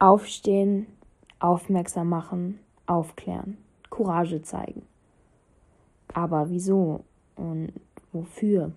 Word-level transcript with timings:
Aufstehen, 0.00 0.86
aufmerksam 1.40 2.08
machen, 2.08 2.60
aufklären, 2.86 3.58
Courage 3.90 4.42
zeigen. 4.42 4.82
Aber 6.14 6.50
wieso 6.50 7.02
und 7.34 7.72
wofür? 8.12 8.70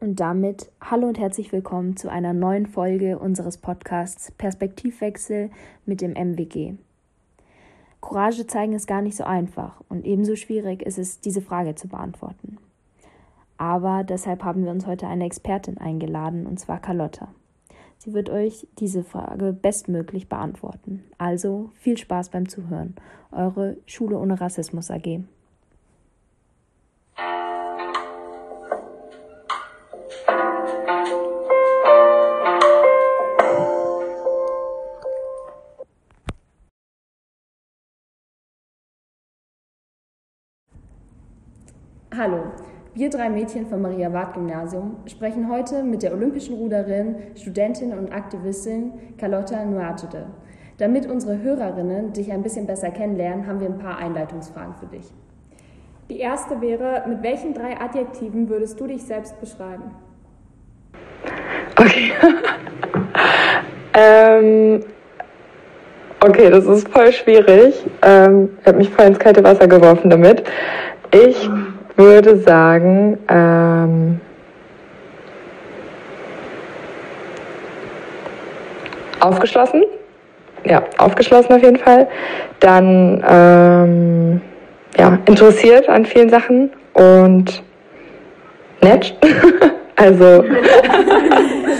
Und 0.00 0.20
damit 0.20 0.70
hallo 0.82 1.08
und 1.08 1.18
herzlich 1.18 1.52
willkommen 1.52 1.96
zu 1.96 2.10
einer 2.10 2.34
neuen 2.34 2.66
Folge 2.66 3.18
unseres 3.18 3.56
Podcasts 3.56 4.30
Perspektivwechsel 4.32 5.50
mit 5.86 6.02
dem 6.02 6.12
MWG. 6.12 6.74
Courage 8.08 8.46
zeigen 8.46 8.72
ist 8.72 8.86
gar 8.86 9.02
nicht 9.02 9.18
so 9.18 9.24
einfach 9.24 9.82
und 9.90 10.06
ebenso 10.06 10.34
schwierig 10.34 10.80
ist 10.80 10.96
es, 10.96 11.20
diese 11.20 11.42
Frage 11.42 11.74
zu 11.74 11.88
beantworten. 11.88 12.56
Aber 13.58 14.02
deshalb 14.02 14.44
haben 14.44 14.64
wir 14.64 14.70
uns 14.70 14.86
heute 14.86 15.06
eine 15.06 15.26
Expertin 15.26 15.76
eingeladen, 15.76 16.46
und 16.46 16.58
zwar 16.58 16.80
Carlotta. 16.80 17.28
Sie 17.98 18.14
wird 18.14 18.30
euch 18.30 18.66
diese 18.78 19.04
Frage 19.04 19.52
bestmöglich 19.52 20.26
beantworten. 20.26 21.04
Also 21.18 21.70
viel 21.74 21.98
Spaß 21.98 22.30
beim 22.30 22.48
Zuhören. 22.48 22.94
Eure 23.30 23.76
Schule 23.84 24.18
ohne 24.18 24.40
Rassismus 24.40 24.90
AG. 24.90 25.20
Hallo, 42.20 42.46
wir 42.94 43.10
drei 43.10 43.28
Mädchen 43.28 43.68
vom 43.68 43.80
Maria-Ward-Gymnasium 43.82 44.96
sprechen 45.06 45.48
heute 45.48 45.84
mit 45.84 46.02
der 46.02 46.12
olympischen 46.12 46.56
Ruderin, 46.56 47.14
Studentin 47.36 47.96
und 47.96 48.12
Aktivistin 48.12 48.92
Carlotta 49.18 49.64
Nuatede. 49.64 50.26
Damit 50.78 51.06
unsere 51.06 51.40
Hörerinnen 51.40 52.12
dich 52.12 52.32
ein 52.32 52.42
bisschen 52.42 52.66
besser 52.66 52.90
kennenlernen, 52.90 53.46
haben 53.46 53.60
wir 53.60 53.68
ein 53.68 53.78
paar 53.78 53.98
Einleitungsfragen 53.98 54.74
für 54.80 54.86
dich. 54.86 55.04
Die 56.10 56.18
erste 56.18 56.60
wäre, 56.60 57.04
mit 57.06 57.22
welchen 57.22 57.54
drei 57.54 57.80
Adjektiven 57.80 58.48
würdest 58.48 58.80
du 58.80 58.88
dich 58.88 59.04
selbst 59.04 59.40
beschreiben? 59.40 59.92
Okay. 61.78 62.10
ähm, 63.94 64.80
okay, 66.18 66.50
das 66.50 66.66
ist 66.66 66.88
voll 66.88 67.12
schwierig. 67.12 67.86
Ähm, 68.02 68.58
ich 68.60 68.66
habe 68.66 68.78
mich 68.78 68.90
voll 68.90 69.04
ins 69.04 69.20
kalte 69.20 69.44
Wasser 69.44 69.68
geworfen 69.68 70.10
damit. 70.10 70.42
Ich 71.12 71.48
würde 71.98 72.38
sagen, 72.38 73.18
ähm, 73.28 74.20
aufgeschlossen. 79.20 79.82
Ja, 80.64 80.82
aufgeschlossen 80.98 81.54
auf 81.54 81.62
jeden 81.62 81.76
Fall. 81.78 82.08
Dann 82.60 83.22
ähm, 83.28 84.40
ja, 84.96 85.18
interessiert 85.26 85.88
an 85.88 86.06
vielen 86.06 86.30
Sachen 86.30 86.70
und 86.94 87.62
nett. 88.80 89.14
also 89.96 90.44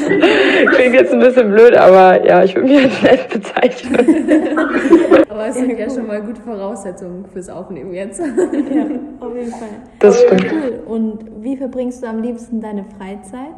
klingt 0.74 0.94
jetzt 0.94 1.12
ein 1.12 1.20
bisschen 1.20 1.50
blöd, 1.50 1.74
aber 1.76 2.24
ja, 2.26 2.42
ich 2.44 2.54
würde 2.54 2.68
mich 2.68 2.84
als 2.84 3.02
nett 3.02 3.28
bezeichnen. 3.28 3.98
Aber 5.28 5.46
es 5.46 5.54
sind 5.54 5.78
ja 5.78 5.88
schon 5.88 6.06
mal 6.06 6.20
gute 6.20 6.40
Voraussetzungen 6.40 7.24
fürs 7.32 7.48
Aufnehmen 7.48 7.94
jetzt. 7.94 8.18
ja, 8.20 8.26
auf 9.20 9.36
jeden 9.36 9.52
Fall. 9.52 9.68
Das 10.00 10.20
stimmt. 10.20 10.46
Cool. 10.50 10.80
Und 10.86 11.18
wie 11.40 11.56
verbringst 11.56 12.02
du 12.02 12.08
am 12.08 12.22
liebsten 12.22 12.60
deine 12.60 12.84
Freizeit? 12.98 13.54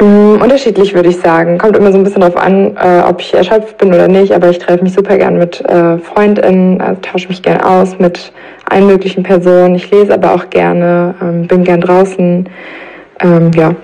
Mm, 0.00 0.42
unterschiedlich 0.42 0.92
würde 0.92 1.08
ich 1.08 1.18
sagen. 1.18 1.56
Kommt 1.56 1.76
immer 1.76 1.92
so 1.92 1.98
ein 1.98 2.04
bisschen 2.04 2.20
darauf 2.20 2.36
an, 2.36 2.76
äh, 2.76 3.02
ob 3.08 3.20
ich 3.20 3.32
erschöpft 3.32 3.78
bin 3.78 3.94
oder 3.94 4.08
nicht, 4.08 4.32
aber 4.32 4.50
ich 4.50 4.58
treffe 4.58 4.82
mich 4.82 4.92
super 4.92 5.16
gern 5.16 5.38
mit 5.38 5.60
äh, 5.62 5.98
FreundInnen, 5.98 6.80
also 6.80 7.00
tausche 7.00 7.28
mich 7.28 7.42
gern 7.42 7.60
aus 7.60 7.98
mit 7.98 8.32
allen 8.68 8.86
möglichen 8.86 9.22
Personen. 9.22 9.76
Ich 9.76 9.90
lese 9.90 10.14
aber 10.14 10.34
auch 10.34 10.50
gerne, 10.50 11.14
ähm, 11.22 11.46
bin 11.46 11.62
gern 11.64 11.80
draußen. 11.80 12.48
Ähm, 13.20 13.50
ja, 13.54 13.76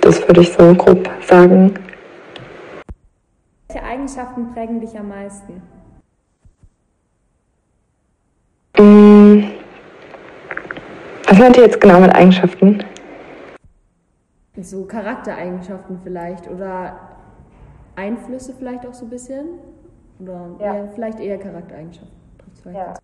das 0.00 0.26
würde 0.26 0.40
ich 0.40 0.52
so 0.52 0.74
grob 0.74 1.08
sagen. 1.26 1.74
Welche 3.68 3.84
Eigenschaften 3.84 4.52
prägen 4.54 4.80
dich 4.80 4.98
am 4.98 5.08
meisten? 5.08 5.62
Mm, 8.78 9.50
was 11.26 11.38
meint 11.38 11.56
ihr 11.56 11.64
jetzt 11.64 11.80
genau 11.80 12.00
mit 12.00 12.14
Eigenschaften? 12.14 12.82
So 14.60 14.84
Charaktereigenschaften 14.84 16.00
vielleicht 16.02 16.48
oder 16.48 16.98
Einflüsse 17.96 18.54
vielleicht 18.58 18.86
auch 18.86 18.94
so 18.94 19.04
ein 19.06 19.10
bisschen? 19.10 19.46
Oder 20.20 20.50
ja. 20.60 20.74
eher, 20.74 20.88
vielleicht 20.94 21.20
eher 21.20 21.38
Charaktereigenschaften. 21.38 22.12
Ja. 22.72 22.94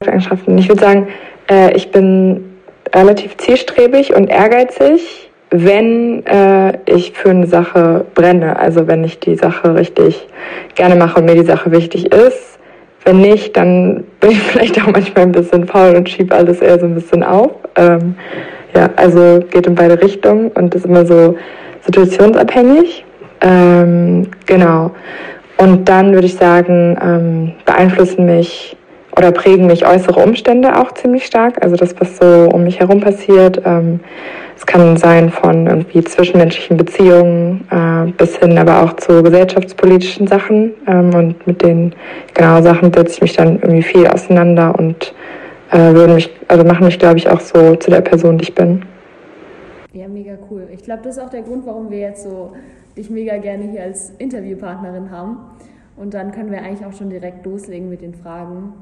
Eigenschaften. 0.00 0.58
Ich 0.58 0.68
würde 0.68 0.80
sagen, 0.80 1.08
äh, 1.50 1.74
ich 1.76 1.90
bin 1.90 2.58
relativ 2.94 3.36
zielstrebig 3.38 4.14
und 4.14 4.28
ehrgeizig 4.28 5.21
wenn 5.52 6.24
äh, 6.26 6.78
ich 6.86 7.12
für 7.12 7.30
eine 7.30 7.46
Sache 7.46 8.06
brenne, 8.14 8.58
also 8.58 8.86
wenn 8.86 9.04
ich 9.04 9.20
die 9.20 9.36
Sache 9.36 9.74
richtig 9.74 10.26
gerne 10.74 10.96
mache 10.96 11.20
und 11.20 11.26
mir 11.26 11.34
die 11.34 11.44
Sache 11.44 11.70
wichtig 11.70 12.12
ist. 12.12 12.58
Wenn 13.04 13.20
nicht, 13.20 13.56
dann 13.56 14.04
bin 14.20 14.30
ich 14.30 14.40
vielleicht 14.42 14.80
auch 14.80 14.90
manchmal 14.90 15.26
ein 15.26 15.32
bisschen 15.32 15.66
faul 15.66 15.94
und 15.94 16.08
schiebe 16.08 16.34
alles 16.34 16.60
eher 16.60 16.78
so 16.80 16.86
ein 16.86 16.94
bisschen 16.94 17.22
auf. 17.22 17.50
Ähm, 17.76 18.16
ja, 18.74 18.88
also 18.96 19.40
geht 19.50 19.66
in 19.66 19.74
beide 19.74 20.00
Richtungen 20.00 20.48
und 20.52 20.74
ist 20.74 20.86
immer 20.86 21.04
so 21.04 21.36
situationsabhängig. 21.82 23.04
Ähm, 23.42 24.28
genau. 24.46 24.92
Und 25.58 25.86
dann 25.86 26.14
würde 26.14 26.26
ich 26.26 26.34
sagen, 26.34 26.96
ähm, 27.02 27.52
beeinflussen 27.66 28.24
mich 28.24 28.74
oder 29.16 29.30
prägen 29.32 29.66
mich 29.66 29.86
äußere 29.86 30.18
Umstände 30.18 30.78
auch 30.78 30.92
ziemlich 30.92 31.26
stark. 31.26 31.62
Also 31.62 31.76
das, 31.76 31.94
was 31.98 32.16
so 32.16 32.48
um 32.50 32.64
mich 32.64 32.80
herum 32.80 33.00
passiert. 33.00 33.60
Ähm, 33.66 34.00
es 34.62 34.66
kann 34.66 34.96
sein 34.96 35.28
von 35.30 35.66
irgendwie 35.66 36.04
zwischenmenschlichen 36.04 36.76
Beziehungen 36.76 37.66
äh, 37.72 38.12
bis 38.12 38.36
hin 38.36 38.56
aber 38.58 38.84
auch 38.84 38.92
zu 38.92 39.20
gesellschaftspolitischen 39.20 40.28
Sachen. 40.28 40.74
Ähm, 40.86 41.12
und 41.12 41.46
mit 41.48 41.62
den 41.62 41.92
genau 42.32 42.62
Sachen 42.62 42.92
setze 42.92 43.14
ich 43.14 43.22
mich 43.22 43.32
dann 43.32 43.60
irgendwie 43.60 43.82
viel 43.82 44.06
auseinander 44.06 44.78
und 44.78 45.14
äh, 45.72 45.92
würden 45.92 46.14
mich, 46.14 46.30
also 46.46 46.62
machen 46.62 46.86
mich, 46.86 46.96
glaube 47.00 47.18
ich, 47.18 47.28
auch 47.28 47.40
so 47.40 47.74
zu 47.74 47.90
der 47.90 48.02
Person, 48.02 48.38
die 48.38 48.44
ich 48.44 48.54
bin. 48.54 48.84
Ja, 49.92 50.06
mega 50.06 50.38
cool. 50.48 50.68
Ich 50.72 50.84
glaube, 50.84 51.02
das 51.02 51.16
ist 51.16 51.22
auch 51.24 51.30
der 51.30 51.42
Grund, 51.42 51.66
warum 51.66 51.90
wir 51.90 51.98
jetzt 51.98 52.22
so 52.22 52.52
dich 52.96 53.10
mega 53.10 53.38
gerne 53.38 53.64
hier 53.64 53.82
als 53.82 54.12
Interviewpartnerin 54.18 55.10
haben. 55.10 55.38
Und 55.96 56.14
dann 56.14 56.30
können 56.30 56.52
wir 56.52 56.62
eigentlich 56.62 56.86
auch 56.86 56.96
schon 56.96 57.10
direkt 57.10 57.44
loslegen 57.44 57.90
mit 57.90 58.00
den 58.00 58.14
Fragen. 58.14 58.74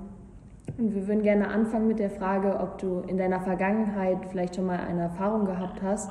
Und 0.80 0.94
wir 0.94 1.06
würden 1.06 1.22
gerne 1.22 1.48
anfangen 1.48 1.88
mit 1.88 1.98
der 1.98 2.08
Frage, 2.08 2.58
ob 2.58 2.78
du 2.78 3.02
in 3.06 3.18
deiner 3.18 3.41
Vergangenheit 3.41 4.16
vielleicht 4.30 4.56
schon 4.56 4.64
mal 4.64 4.80
eine 4.80 5.02
Erfahrung 5.02 5.44
gehabt 5.44 5.82
hast, 5.82 6.10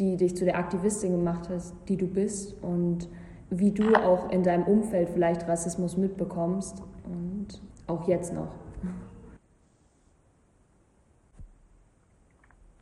die 0.00 0.16
dich 0.16 0.36
zu 0.36 0.44
der 0.44 0.58
Aktivistin 0.58 1.12
gemacht 1.12 1.48
hast, 1.48 1.72
die 1.88 1.96
du 1.96 2.08
bist 2.08 2.56
und 2.62 3.08
wie 3.50 3.70
du 3.70 3.94
auch 3.94 4.32
in 4.32 4.42
deinem 4.42 4.64
Umfeld 4.64 5.08
vielleicht 5.10 5.46
Rassismus 5.46 5.96
mitbekommst 5.96 6.82
und 7.04 7.60
auch 7.86 8.08
jetzt 8.08 8.34
noch. 8.34 8.48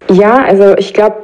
Ja, 0.08 0.42
also 0.42 0.75
ich 0.78 0.94
glaube, 0.94 1.16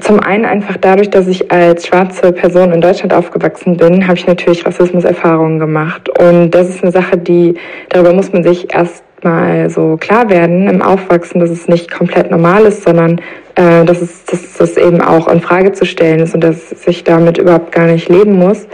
zum 0.00 0.20
einen 0.20 0.46
einfach 0.46 0.78
dadurch, 0.78 1.10
dass 1.10 1.26
ich 1.28 1.52
als 1.52 1.86
schwarze 1.86 2.32
Person 2.32 2.72
in 2.72 2.80
Deutschland 2.80 3.12
aufgewachsen 3.12 3.76
bin, 3.76 4.06
habe 4.06 4.16
ich 4.16 4.26
natürlich 4.26 4.64
Rassismuserfahrungen 4.64 5.58
gemacht. 5.58 6.08
Und 6.18 6.50
das 6.50 6.70
ist 6.70 6.82
eine 6.82 6.92
Sache, 6.92 7.18
die, 7.18 7.56
darüber 7.90 8.14
muss 8.14 8.32
man 8.32 8.42
sich 8.42 8.74
erst 8.74 9.03
mal 9.24 9.68
so 9.70 9.96
klar 9.96 10.28
werden 10.28 10.68
im 10.68 10.82
Aufwachsen, 10.82 11.40
dass 11.40 11.50
es 11.50 11.68
nicht 11.68 11.90
komplett 11.90 12.30
normal 12.30 12.64
ist, 12.64 12.84
sondern 12.84 13.20
äh, 13.54 13.84
dass, 13.84 14.00
es, 14.00 14.24
dass 14.24 14.54
das 14.58 14.76
eben 14.76 15.00
auch 15.00 15.28
in 15.28 15.40
Frage 15.40 15.72
zu 15.72 15.86
stellen 15.86 16.20
ist 16.20 16.34
und 16.34 16.44
dass 16.44 16.86
ich 16.86 17.04
damit 17.04 17.38
überhaupt 17.38 17.72
gar 17.72 17.86
nicht 17.86 18.08
leben 18.08 18.34
muss 18.38 18.66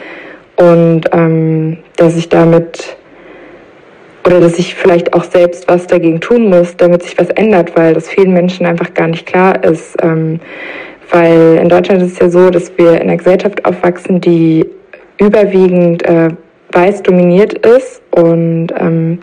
und 0.57 1.03
ähm, 1.13 1.79
dass 1.97 2.17
ich 2.17 2.29
damit 2.29 2.97
oder 4.27 4.41
dass 4.41 4.59
ich 4.59 4.75
vielleicht 4.75 5.15
auch 5.15 5.25
selbst 5.25 5.67
was 5.69 5.87
dagegen 5.87 6.21
tun 6.21 6.51
muss, 6.51 6.77
damit 6.77 7.03
sich 7.03 7.19
was 7.19 7.31
ändert, 7.31 7.75
weil 7.77 7.95
das 7.95 8.09
vielen 8.09 8.33
Menschen 8.33 8.67
einfach 8.67 8.93
gar 8.93 9.09
nicht 9.09 9.27
klar 9.27 9.65
ist. 9.65 9.97
Ähm, 10.03 10.41
weil 11.11 11.59
in 11.61 11.69
Deutschland 11.69 12.03
ist 12.03 12.13
es 12.13 12.19
ja 12.19 12.29
so, 12.29 12.51
dass 12.51 12.71
wir 12.77 12.93
in 12.93 13.09
einer 13.09 13.17
Gesellschaft 13.17 13.65
aufwachsen, 13.65 14.21
die 14.21 14.67
überwiegend 15.19 16.05
äh, 16.05 16.29
weiß 16.73 17.03
dominiert 17.03 17.55
ist 17.67 18.03
und 18.13 18.69
ähm, 18.79 19.19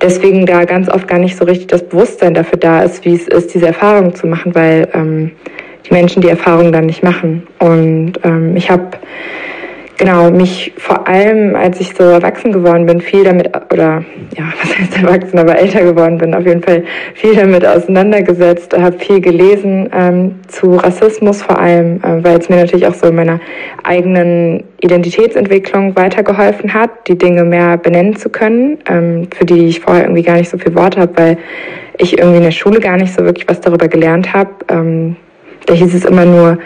deswegen 0.00 0.46
da 0.46 0.64
ganz 0.64 0.88
oft 0.88 1.08
gar 1.08 1.18
nicht 1.18 1.36
so 1.36 1.44
richtig 1.44 1.68
das 1.68 1.82
Bewusstsein 1.82 2.34
dafür 2.34 2.58
da 2.58 2.82
ist, 2.82 3.04
wie 3.04 3.14
es 3.14 3.28
ist, 3.28 3.54
diese 3.54 3.66
Erfahrung 3.66 4.14
zu 4.14 4.26
machen, 4.26 4.54
weil 4.54 4.88
ähm, 4.94 5.32
die 5.86 5.94
Menschen 5.94 6.22
die 6.22 6.28
Erfahrung 6.28 6.72
dann 6.72 6.86
nicht 6.86 7.02
machen. 7.02 7.46
Und 7.58 8.14
ähm, 8.24 8.56
ich 8.56 8.70
habe 8.70 8.90
genau, 9.98 10.30
mich 10.30 10.72
vor 10.78 11.06
allem, 11.06 11.54
als 11.54 11.80
ich 11.80 11.94
so 11.94 12.04
erwachsen 12.04 12.52
geworden 12.52 12.86
bin, 12.86 13.00
viel 13.00 13.24
damit, 13.24 13.48
oder 13.72 14.04
ja, 14.36 14.44
was 14.62 14.78
heißt 14.78 15.02
erwachsen, 15.02 15.38
aber 15.38 15.58
älter 15.58 15.82
geworden 15.82 16.16
bin, 16.16 16.34
auf 16.34 16.46
jeden 16.46 16.62
Fall 16.62 16.84
viel 17.14 17.34
damit 17.34 17.66
auseinandergesetzt, 17.66 18.74
habe 18.78 18.98
viel 18.98 19.20
gelesen 19.20 19.90
ähm, 19.92 20.36
zu 20.46 20.76
Rassismus 20.76 21.42
vor 21.42 21.58
allem, 21.58 21.96
äh, 21.98 22.24
weil 22.24 22.38
es 22.38 22.48
mir 22.48 22.56
natürlich 22.56 22.86
auch 22.86 22.94
so 22.94 23.08
in 23.08 23.16
meiner 23.16 23.40
eigenen 23.82 24.64
Identitätsentwicklung 24.80 25.94
weitergeholfen 25.96 26.72
hat, 26.72 26.90
die 27.08 27.18
Dinge 27.18 27.44
mehr 27.44 27.76
benennen 27.76 28.16
zu 28.16 28.30
können, 28.30 28.78
ähm, 28.88 29.28
für 29.36 29.44
die 29.44 29.66
ich 29.66 29.80
vorher 29.80 30.04
irgendwie 30.04 30.22
gar 30.22 30.36
nicht 30.36 30.48
so 30.48 30.56
viel 30.56 30.74
Wort 30.74 30.96
habe, 30.96 31.12
weil 31.16 31.38
ich 31.98 32.16
irgendwie 32.16 32.38
in 32.38 32.44
der 32.44 32.52
Schule 32.52 32.80
gar 32.80 32.96
nicht 32.96 33.12
so 33.12 33.24
wirklich 33.24 33.48
was 33.48 33.60
darüber 33.60 33.88
gelernt 33.88 34.32
habe. 34.32 34.50
Ähm, 34.68 35.16
da 35.68 35.74
hieß 35.74 35.94
es 35.94 36.04
immer 36.06 36.24
nur, 36.24 36.58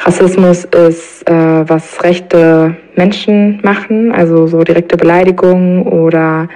Rassismus 0.00 0.64
ist, 0.64 1.28
äh, 1.28 1.68
was 1.68 2.02
rechte 2.02 2.74
Menschen 2.96 3.60
machen, 3.62 4.12
also 4.12 4.46
so 4.46 4.62
direkte 4.62 4.96
Beleidigungen 4.96 5.82
oder 5.82 6.48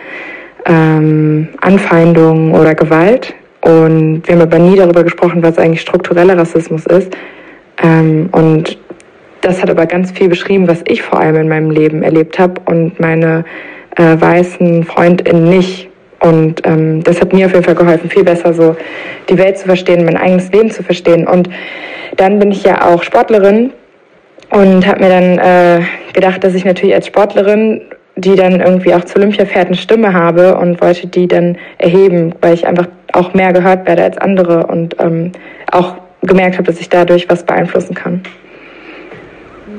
ähm, 0.67 1.49
Anfeindungen 1.61 2.53
oder 2.53 2.75
Gewalt. 2.75 3.35
Und 3.61 4.23
wir 4.25 4.35
haben 4.35 4.43
aber 4.43 4.59
nie 4.59 4.77
darüber 4.77 5.05
gesprochen, 5.05 5.43
was 5.43 5.59
eigentlich 5.59 5.83
struktureller 5.83 6.39
Rassismus 6.39 6.87
ist. 6.87 7.15
Ähm, 7.83 8.31
und 8.33 8.79
das 9.43 9.63
hat 9.63 9.71
aber 9.71 9.87
ganz 9.87 10.11
viel 10.11 10.29
beschrieben, 10.29 10.67
was 10.69 10.83
ich 10.87 11.03
vor 11.03 11.21
allem 11.21 11.37
in 11.37 11.49
meinem 11.49 11.71
Leben 11.71 12.03
erlebt 12.03 12.39
habe 12.39 12.61
und 12.65 12.99
meine 12.99 13.45
äh, 13.97 14.19
weißen 14.19 14.85
FreundInnen 14.85 15.45
nicht. 15.45 15.90
Und 16.21 16.67
ähm, 16.67 17.03
das 17.03 17.21
hat 17.21 17.33
mir 17.33 17.47
auf 17.47 17.53
jeden 17.53 17.65
Fall 17.65 17.75
geholfen, 17.75 18.11
viel 18.11 18.25
besser 18.25 18.53
so 18.53 18.77
die 19.29 19.39
Welt 19.39 19.59
zu 19.59 19.67
verstehen, 19.67 20.05
mein 20.05 20.17
eigenes 20.17 20.53
Leben 20.53 20.71
zu 20.71 20.83
verstehen. 20.83 21.27
Und 21.27 21.49
dann 22.17 22.39
bin 22.39 22.53
ich 22.53 22.63
ja 22.63 22.87
auch 22.87 23.03
Sportlerin 23.03 23.73
und 24.51 24.87
habe 24.87 25.01
mir 25.01 25.09
dann 25.09 25.39
äh, 25.39 25.85
gedacht, 26.13 26.45
dass 26.45 26.55
ich 26.55 26.65
natürlich 26.65 26.95
als 26.95 27.07
Sportlerin, 27.07 27.83
die 28.17 28.35
dann 28.35 28.61
irgendwie 28.61 28.93
auch 28.93 29.05
zu 29.05 29.17
Olympia 29.17 29.47
fährt, 29.47 29.67
eine 29.67 29.77
Stimme 29.77 30.13
habe 30.13 30.57
und 30.59 30.81
wollte 30.81 31.07
die 31.07 31.27
dann 31.27 31.57
erheben, 31.79 32.35
weil 32.41 32.55
ich 32.55 32.67
einfach 32.67 32.89
auch 33.13 33.33
mehr 33.33 33.53
gehört 33.53 33.87
werde 33.87 34.03
als 34.03 34.19
andere 34.19 34.67
und 34.67 34.97
ähm, 35.01 35.33
auch 35.73 35.97
gemerkt 36.23 36.57
habe, 36.57 36.65
dass 36.65 36.81
ich 36.81 36.89
dadurch 36.89 37.31
was 37.31 37.45
beeinflussen 37.45 37.95
kann. 37.95 38.23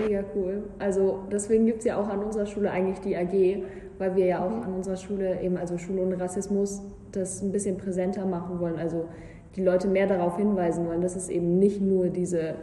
Mega 0.08 0.24
cool. 0.34 0.64
Also 0.80 1.20
deswegen 1.32 1.66
gibt 1.66 1.80
es 1.80 1.86
ja 1.86 1.98
auch 1.98 2.10
an 2.10 2.20
unserer 2.20 2.46
Schule 2.46 2.72
eigentlich 2.72 3.00
die 3.00 3.16
AG, 3.16 3.64
weil 4.01 4.15
wir 4.15 4.25
ja 4.25 4.44
auch 4.44 4.65
an 4.65 4.74
unserer 4.74 4.98
Schule 4.98 5.42
eben, 5.42 5.57
also 5.57 5.77
Schule 5.77 6.01
ohne 6.01 6.19
Rassismus, 6.19 6.81
das 7.12 7.44
ein 7.44 7.51
bisschen 7.51 7.77
präsenter 7.77 8.25
machen 8.25 8.59
wollen. 8.59 8.77
Also 8.77 9.06
die 9.56 9.63
Leute 9.63 9.88
mehr 9.88 10.07
darauf 10.07 10.38
hinweisen 10.38 10.88
wollen, 10.88 11.01
dass 11.01 11.15
es 11.15 11.30
eben 11.30 11.59
nicht 11.59 11.80
nur 11.81 12.07
diese 12.07 12.56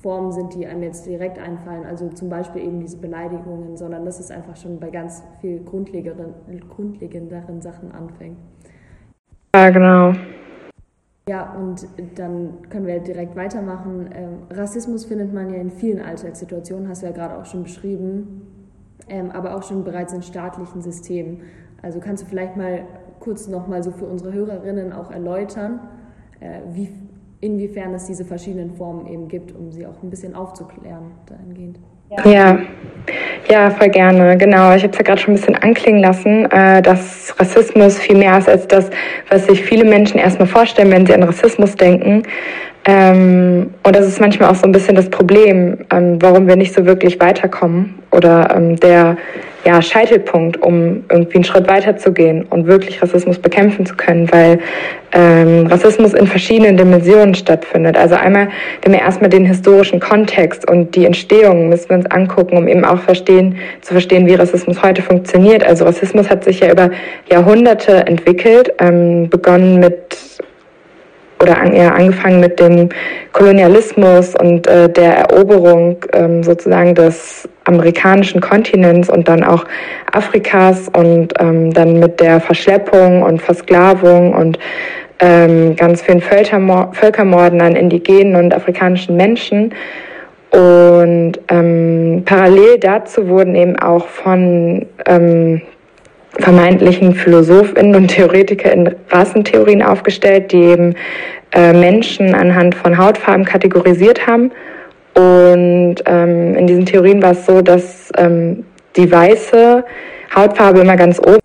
Formen 0.00 0.32
sind, 0.32 0.54
die 0.54 0.66
einem 0.66 0.82
jetzt 0.82 1.04
direkt 1.04 1.38
einfallen, 1.38 1.84
also 1.84 2.08
zum 2.08 2.30
Beispiel 2.30 2.62
eben 2.62 2.80
diese 2.80 2.96
Beleidigungen, 2.96 3.76
sondern 3.76 4.06
dass 4.06 4.20
es 4.20 4.30
einfach 4.30 4.56
schon 4.56 4.80
bei 4.80 4.88
ganz 4.88 5.22
viel 5.42 5.62
grundlegenderen, 5.62 6.32
grundlegenderen 6.70 7.60
Sachen 7.60 7.92
anfängt. 7.92 8.38
Ja, 9.54 9.68
genau. 9.68 10.14
Ja, 11.28 11.52
und 11.52 11.86
dann 12.14 12.54
können 12.70 12.86
wir 12.86 13.00
direkt 13.00 13.36
weitermachen. 13.36 14.08
Ähm, 14.14 14.28
Rassismus 14.50 15.04
findet 15.04 15.34
man 15.34 15.52
ja 15.52 15.60
in 15.60 15.70
vielen 15.70 16.00
Alltagssituationen, 16.00 16.88
hast 16.88 17.02
du 17.02 17.06
ja 17.06 17.12
gerade 17.12 17.36
auch 17.36 17.44
schon 17.44 17.64
beschrieben, 17.64 18.49
ähm, 19.10 19.30
aber 19.30 19.56
auch 19.56 19.62
schon 19.62 19.84
bereits 19.84 20.12
in 20.12 20.22
staatlichen 20.22 20.80
Systemen. 20.80 21.42
Also 21.82 22.00
kannst 22.00 22.22
du 22.22 22.26
vielleicht 22.28 22.56
mal 22.56 22.84
kurz 23.18 23.48
nochmal 23.48 23.82
so 23.82 23.90
für 23.90 24.06
unsere 24.06 24.32
Hörerinnen 24.32 24.92
auch 24.92 25.10
erläutern, 25.10 25.80
äh, 26.40 26.60
wie, 26.72 26.90
inwiefern 27.40 27.92
es 27.94 28.06
diese 28.06 28.24
verschiedenen 28.24 28.72
Formen 28.74 29.06
eben 29.06 29.28
gibt, 29.28 29.54
um 29.54 29.72
sie 29.72 29.86
auch 29.86 30.02
ein 30.02 30.10
bisschen 30.10 30.34
aufzuklären 30.34 31.12
dahingehend. 31.26 31.78
Ja, 32.24 32.58
ja, 33.48 33.70
voll 33.70 33.88
gerne. 33.88 34.36
Genau, 34.36 34.74
ich 34.74 34.82
habe 34.82 34.92
es 34.92 34.98
ja 34.98 35.04
gerade 35.04 35.20
schon 35.20 35.34
ein 35.34 35.36
bisschen 35.36 35.54
anklingen 35.54 36.00
lassen, 36.00 36.50
äh, 36.50 36.82
dass 36.82 37.34
Rassismus 37.38 37.98
viel 37.98 38.16
mehr 38.16 38.36
ist 38.36 38.48
als 38.48 38.66
das, 38.66 38.90
was 39.28 39.46
sich 39.46 39.62
viele 39.62 39.84
Menschen 39.84 40.18
erstmal 40.18 40.48
vorstellen, 40.48 40.90
wenn 40.90 41.06
sie 41.06 41.14
an 41.14 41.22
Rassismus 41.22 41.76
denken. 41.76 42.24
Ähm, 42.84 43.74
und 43.82 43.96
das 43.96 44.06
ist 44.06 44.20
manchmal 44.20 44.50
auch 44.50 44.54
so 44.54 44.64
ein 44.64 44.72
bisschen 44.72 44.96
das 44.96 45.10
Problem, 45.10 45.78
ähm, 45.90 46.16
warum 46.20 46.46
wir 46.48 46.56
nicht 46.56 46.72
so 46.72 46.86
wirklich 46.86 47.20
weiterkommen 47.20 47.98
oder 48.10 48.54
ähm, 48.56 48.76
der 48.76 49.16
ja, 49.64 49.82
Scheitelpunkt, 49.82 50.62
um 50.62 51.04
irgendwie 51.10 51.34
einen 51.34 51.44
Schritt 51.44 51.68
weiter 51.68 51.96
zu 51.96 52.12
gehen 52.12 52.44
und 52.48 52.66
wirklich 52.66 53.02
Rassismus 53.02 53.38
bekämpfen 53.38 53.84
zu 53.84 53.94
können, 53.94 54.30
weil 54.32 54.58
ähm, 55.12 55.66
Rassismus 55.66 56.14
in 56.14 56.26
verschiedenen 56.26 56.78
Dimensionen 56.78 57.34
stattfindet. 57.34 57.98
Also 57.98 58.14
einmal, 58.14 58.48
wenn 58.82 58.92
wir 58.92 59.00
erstmal 59.00 59.28
den 59.28 59.44
historischen 59.44 60.00
Kontext 60.00 60.70
und 60.70 60.94
die 60.96 61.04
Entstehung 61.04 61.68
müssen 61.68 61.90
wir 61.90 61.96
uns 61.98 62.06
angucken, 62.06 62.56
um 62.56 62.68
eben 62.68 62.86
auch 62.86 63.00
verstehen, 63.00 63.56
zu 63.82 63.92
verstehen, 63.92 64.26
wie 64.26 64.34
Rassismus 64.34 64.82
heute 64.82 65.02
funktioniert. 65.02 65.62
Also 65.62 65.84
Rassismus 65.84 66.30
hat 66.30 66.44
sich 66.44 66.60
ja 66.60 66.72
über 66.72 66.90
Jahrhunderte 67.30 68.06
entwickelt, 68.06 68.72
ähm, 68.78 69.28
begonnen 69.28 69.80
mit 69.80 70.16
oder 71.40 71.58
an, 71.58 71.74
ja, 71.74 71.92
angefangen 71.92 72.40
mit 72.40 72.60
dem 72.60 72.88
Kolonialismus 73.32 74.34
und 74.36 74.66
äh, 74.66 74.88
der 74.88 75.16
Eroberung 75.16 75.96
ähm, 76.12 76.42
sozusagen 76.42 76.94
des 76.94 77.48
amerikanischen 77.64 78.40
Kontinents 78.40 79.08
und 79.08 79.28
dann 79.28 79.42
auch 79.42 79.64
Afrikas 80.12 80.88
und 80.88 81.32
ähm, 81.38 81.72
dann 81.72 81.98
mit 81.98 82.20
der 82.20 82.40
Verschleppung 82.40 83.22
und 83.22 83.40
Versklavung 83.40 84.34
und 84.34 84.58
ähm, 85.20 85.76
ganz 85.76 86.02
vielen 86.02 86.20
Völkermord 86.20 86.96
Völkermorden 86.96 87.60
an 87.60 87.76
indigenen 87.76 88.36
und 88.36 88.54
afrikanischen 88.54 89.16
Menschen. 89.16 89.74
Und 90.50 91.34
ähm, 91.48 92.22
parallel 92.24 92.78
dazu 92.78 93.28
wurden 93.28 93.54
eben 93.54 93.78
auch 93.78 94.08
von 94.08 94.84
ähm, 95.06 95.62
vermeintlichen 96.38 97.14
PhilosophInnen 97.14 97.94
und 97.94 98.08
Theoretiker 98.08 98.72
in 98.72 98.94
Rassentheorien 99.10 99.82
aufgestellt, 99.82 100.52
die 100.52 100.62
eben 100.62 100.94
äh, 101.52 101.72
Menschen 101.72 102.34
anhand 102.34 102.74
von 102.74 102.96
Hautfarben 102.96 103.44
kategorisiert 103.44 104.26
haben. 104.26 104.52
Und 105.14 105.96
ähm, 106.06 106.54
in 106.54 106.66
diesen 106.66 106.86
Theorien 106.86 107.22
war 107.22 107.32
es 107.32 107.46
so, 107.46 107.60
dass 107.60 108.10
ähm, 108.16 108.64
die 108.96 109.10
weiße 109.10 109.84
Hautfarbe 110.34 110.80
immer 110.80 110.96
ganz 110.96 111.18
oben 111.18 111.40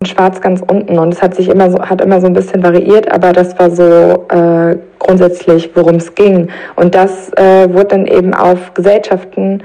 und 0.00 0.08
schwarz 0.08 0.40
ganz 0.40 0.62
unten. 0.66 0.98
Und 0.98 1.12
es 1.12 1.22
hat 1.22 1.34
sich 1.34 1.48
immer 1.48 1.70
so, 1.70 1.78
hat 1.78 2.00
immer 2.00 2.20
so 2.20 2.26
ein 2.26 2.32
bisschen 2.32 2.62
variiert, 2.62 3.10
aber 3.12 3.32
das 3.32 3.58
war 3.58 3.70
so 3.70 4.26
äh, 4.30 4.76
grundsätzlich, 4.98 5.70
worum 5.74 5.96
es 5.96 6.14
ging. 6.14 6.48
Und 6.76 6.94
das 6.94 7.32
äh, 7.34 7.72
wurde 7.72 7.88
dann 7.88 8.06
eben 8.06 8.34
auf 8.34 8.74
Gesellschaften 8.74 9.62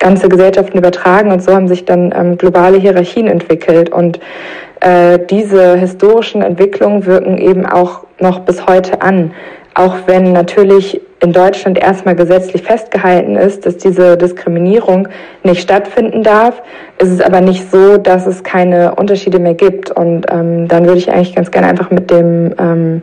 ganze 0.00 0.28
Gesellschaften 0.28 0.78
übertragen 0.78 1.30
und 1.30 1.42
so 1.42 1.54
haben 1.54 1.68
sich 1.68 1.84
dann 1.84 2.12
ähm, 2.16 2.36
globale 2.36 2.78
Hierarchien 2.78 3.28
entwickelt 3.28 3.90
und 3.90 4.18
äh, 4.80 5.18
diese 5.30 5.76
historischen 5.76 6.42
Entwicklungen 6.42 7.06
wirken 7.06 7.38
eben 7.38 7.66
auch 7.66 8.04
noch 8.18 8.40
bis 8.40 8.66
heute 8.66 9.02
an, 9.02 9.32
auch 9.74 9.94
wenn 10.06 10.32
natürlich 10.32 11.00
in 11.20 11.32
Deutschland 11.32 11.78
erstmal 11.78 12.16
gesetzlich 12.16 12.62
festgehalten 12.62 13.36
ist, 13.36 13.66
dass 13.66 13.76
diese 13.76 14.16
Diskriminierung 14.16 15.08
nicht 15.44 15.60
stattfinden 15.60 16.22
darf, 16.22 16.62
ist 16.98 17.10
es 17.10 17.20
aber 17.20 17.40
nicht 17.40 17.70
so, 17.70 17.98
dass 17.98 18.26
es 18.26 18.42
keine 18.42 18.94
Unterschiede 18.94 19.38
mehr 19.38 19.54
gibt. 19.54 19.90
Und 19.90 20.26
ähm, 20.30 20.66
dann 20.66 20.86
würde 20.86 20.98
ich 20.98 21.12
eigentlich 21.12 21.34
ganz 21.34 21.50
gerne 21.50 21.68
einfach 21.68 21.90
mit 21.90 22.10
dem 22.10 22.54
ähm, 22.58 23.02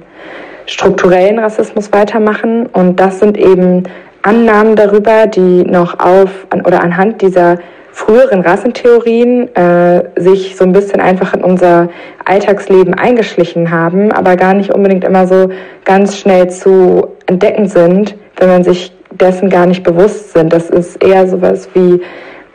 strukturellen 0.66 1.40
Rassismus 1.40 1.94
weitermachen. 1.94 2.66
Und 2.66 3.00
das 3.00 3.20
sind 3.20 3.38
eben 3.38 3.84
Annahmen 4.28 4.76
darüber, 4.76 5.26
die 5.26 5.64
noch 5.64 6.00
auf 6.00 6.48
oder 6.66 6.84
anhand 6.84 7.22
dieser 7.22 7.58
früheren 7.94 8.42
Rassentheorien 8.42 9.56
äh, 9.56 10.04
sich 10.18 10.56
so 10.58 10.66
ein 10.66 10.74
bisschen 10.74 11.00
einfach 11.00 11.34
in 11.34 11.44
unser 11.44 11.90
Alltagsleben 12.26 12.94
eingeschlichen 12.94 13.72
haben, 13.72 14.12
aber 14.12 14.36
gar 14.36 14.54
nicht 14.54 14.72
unbedingt 14.72 15.06
immer 15.06 15.26
so 15.28 15.50
ganz 15.86 16.18
schnell 16.18 16.50
zu 16.50 17.08
entdecken 17.26 17.68
sind, 17.68 18.16
wenn 18.38 18.50
man 18.50 18.64
sich 18.64 18.94
dessen 19.12 19.50
gar 19.50 19.66
nicht 19.66 19.84
bewusst 19.84 20.34
sind. 20.34 20.52
Das 20.52 20.70
ist 20.70 21.02
eher 21.02 21.28
sowas 21.28 21.70
wie, 21.74 22.02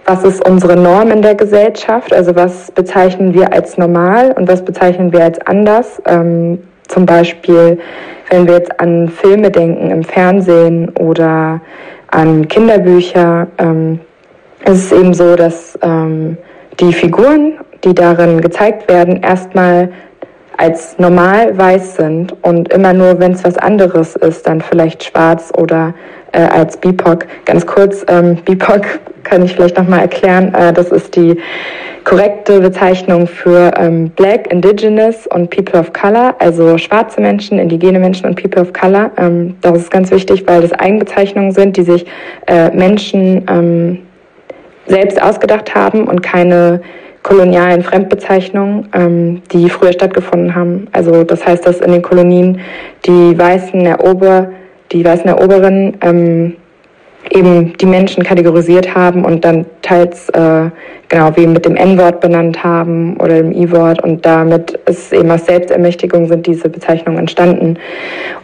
was 0.04 0.24
ist 0.24 0.46
unsere 0.46 0.76
Norm 0.76 1.10
in 1.10 1.22
der 1.22 1.34
Gesellschaft? 1.34 2.12
Also 2.12 2.36
was 2.36 2.70
bezeichnen 2.70 3.34
wir 3.34 3.52
als 3.52 3.78
normal 3.78 4.32
und 4.32 4.46
was 4.46 4.62
bezeichnen 4.62 5.12
wir 5.12 5.24
als 5.24 5.40
anders? 5.46 6.02
Ähm, 6.06 6.58
zum 6.92 7.06
Beispiel, 7.06 7.78
wenn 8.30 8.46
wir 8.46 8.54
jetzt 8.54 8.78
an 8.80 9.08
Filme 9.08 9.50
denken 9.50 9.90
im 9.90 10.04
Fernsehen 10.04 10.90
oder 10.90 11.60
an 12.08 12.46
Kinderbücher, 12.48 13.46
ähm, 13.58 14.00
ist 14.64 14.86
es 14.86 14.92
eben 14.92 15.14
so, 15.14 15.34
dass 15.34 15.78
ähm, 15.82 16.36
die 16.80 16.92
Figuren, 16.92 17.58
die 17.84 17.94
darin 17.94 18.40
gezeigt 18.40 18.88
werden, 18.88 19.22
erstmal 19.22 19.90
als 20.58 20.98
normal 20.98 21.56
weiß 21.56 21.96
sind 21.96 22.36
und 22.44 22.72
immer 22.72 22.92
nur, 22.92 23.18
wenn 23.18 23.32
es 23.32 23.42
was 23.42 23.56
anderes 23.56 24.14
ist, 24.16 24.46
dann 24.46 24.60
vielleicht 24.60 25.02
schwarz 25.02 25.50
oder 25.56 25.94
äh, 26.32 26.40
als 26.40 26.76
BIPOC. 26.76 27.26
Ganz 27.44 27.66
kurz, 27.66 28.04
ähm, 28.08 28.36
BIPOC 28.44 28.84
kann 29.22 29.44
ich 29.44 29.54
vielleicht 29.54 29.78
nochmal 29.78 30.00
erklären. 30.00 30.52
Äh, 30.54 30.72
das 30.72 30.90
ist 30.90 31.14
die 31.16 31.36
korrekte 32.04 32.60
Bezeichnung 32.60 33.26
für 33.26 33.70
ähm, 33.78 34.10
Black, 34.10 34.52
Indigenous 34.52 35.26
und 35.28 35.50
People 35.50 35.78
of 35.78 35.92
Color, 35.92 36.34
also 36.38 36.76
schwarze 36.78 37.20
Menschen, 37.20 37.58
indigene 37.58 37.98
Menschen 37.98 38.26
und 38.26 38.40
People 38.40 38.60
of 38.60 38.72
Color. 38.72 39.10
Ähm, 39.16 39.56
das 39.60 39.78
ist 39.78 39.90
ganz 39.90 40.10
wichtig, 40.10 40.44
weil 40.46 40.62
das 40.62 40.72
Eigenbezeichnungen 40.72 41.52
sind, 41.52 41.76
die 41.76 41.82
sich 41.82 42.04
äh, 42.46 42.70
Menschen 42.70 43.44
ähm, 43.48 43.98
selbst 44.86 45.22
ausgedacht 45.22 45.74
haben 45.74 46.08
und 46.08 46.22
keine 46.22 46.80
kolonialen 47.22 47.82
Fremdbezeichnungen, 47.82 48.88
ähm, 48.94 49.42
die 49.52 49.68
früher 49.68 49.92
stattgefunden 49.92 50.54
haben. 50.54 50.88
Also 50.92 51.22
das 51.22 51.46
heißt, 51.46 51.64
dass 51.64 51.80
in 51.80 51.92
den 51.92 52.02
Kolonien 52.02 52.60
die 53.06 53.38
weißen 53.38 53.86
Erober, 53.86 54.50
die 54.92 55.04
weißen 55.04 55.26
Eroberinnen 55.26 55.96
ähm, 56.02 56.56
eben 57.30 57.76
die 57.78 57.86
Menschen 57.86 58.24
kategorisiert 58.24 58.94
haben 58.94 59.24
und 59.24 59.44
dann 59.44 59.64
teils 59.80 60.28
äh, 60.30 60.70
genau 61.08 61.36
wie 61.36 61.46
mit 61.46 61.64
dem 61.64 61.76
N-Wort 61.76 62.20
benannt 62.20 62.62
haben 62.62 63.16
oder 63.18 63.36
dem 63.36 63.52
I-Wort. 63.52 64.02
Und 64.02 64.24
damit 64.26 64.72
ist 64.86 65.12
eben 65.12 65.30
aus 65.30 65.46
Selbstermächtigung 65.46 66.26
sind 66.26 66.46
diese 66.46 66.68
Bezeichnungen 66.68 67.18
entstanden. 67.18 67.78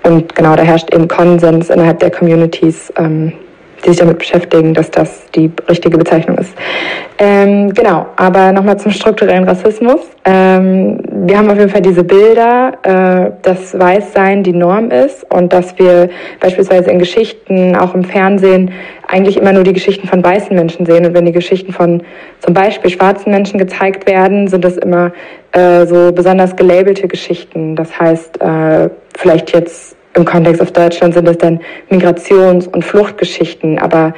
Und 0.05 0.35
genau 0.35 0.55
da 0.55 0.63
herrscht 0.63 0.93
eben 0.95 1.09
Konsens 1.09 1.71
innerhalb 1.71 1.99
der 1.99 2.11
Communities, 2.11 2.93
ähm, 2.97 3.33
die 3.85 3.91
sich 3.91 3.99
damit 3.99 4.19
beschäftigen, 4.19 4.75
dass 4.75 4.91
das 4.91 5.31
die 5.35 5.51
richtige 5.69 5.99
Bezeichnung 5.99 6.39
ist. 6.39 6.55
Ähm, 7.19 7.73
genau, 7.75 8.07
aber 8.17 8.53
nochmal 8.53 8.79
zum 8.79 8.93
strukturellen 8.93 9.45
Rassismus. 9.45 10.01
Ähm, 10.25 11.01
wir 11.27 11.37
haben 11.37 11.51
auf 11.51 11.59
jeden 11.59 11.71
Fall 11.71 11.81
diese 11.81 12.05
Bilder, 12.05 12.73
äh, 12.83 13.33
dass 13.43 13.79
Weißsein 13.79 14.43
die 14.43 14.53
Norm 14.53 14.91
ist 14.91 15.25
und 15.33 15.53
dass 15.53 15.79
wir 15.79 16.11
beispielsweise 16.41 16.91
in 16.91 16.99
Geschichten, 16.99 17.75
auch 17.77 17.95
im 17.95 18.05
Fernsehen, 18.05 18.71
eigentlich 19.07 19.37
immer 19.37 19.53
nur 19.53 19.65
die 19.65 19.73
Geschichten 19.73 20.07
von 20.07 20.23
weißen 20.23 20.55
Menschen 20.55 20.87
sehen. 20.87 21.07
Und 21.07 21.15
wenn 21.15 21.25
die 21.25 21.33
Geschichten 21.33 21.73
von 21.73 22.03
zum 22.41 22.55
Beispiel 22.55 22.91
schwarzen 22.91 23.33
Menschen 23.33 23.59
gezeigt 23.59 24.09
werden, 24.09 24.49
sind 24.49 24.65
das 24.65 24.77
immer 24.77 25.13
äh, 25.53 25.87
so 25.87 26.13
besonders 26.13 26.55
gelabelte 26.57 27.09
Geschichten. 27.09 27.75
Das 27.75 27.99
heißt, 27.99 28.41
äh, 28.41 28.91
vielleicht 29.17 29.55
jetzt 29.55 29.98
im 30.15 30.25
Kontext 30.25 30.61
auf 30.61 30.73
Deutschland 30.73 31.15
sind 31.15 31.29
es 31.29 31.39
dann 31.39 31.61
Migrations- 31.91 32.67
und 32.69 32.85
Fluchtgeschichten, 32.85 33.79
aber 33.79 34.13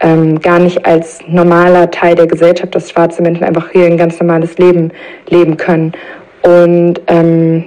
ähm, 0.00 0.40
gar 0.40 0.58
nicht 0.58 0.84
als 0.84 1.20
normaler 1.26 1.90
Teil 1.90 2.14
der 2.14 2.26
Gesellschaft, 2.26 2.74
dass 2.74 2.90
schwarze 2.90 3.22
Menschen 3.22 3.44
einfach 3.44 3.70
hier 3.70 3.86
ein 3.86 3.96
ganz 3.96 4.18
normales 4.20 4.58
Leben 4.58 4.90
leben 5.28 5.56
können. 5.56 5.92
Und 6.42 7.00
ähm, 7.06 7.64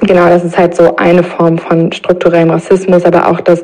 genau, 0.00 0.28
das 0.28 0.44
ist 0.44 0.56
halt 0.56 0.76
so 0.76 0.96
eine 0.96 1.22
Form 1.22 1.58
von 1.58 1.90
strukturellem 1.92 2.50
Rassismus, 2.50 3.04
aber 3.04 3.28
auch, 3.28 3.40
dass 3.40 3.62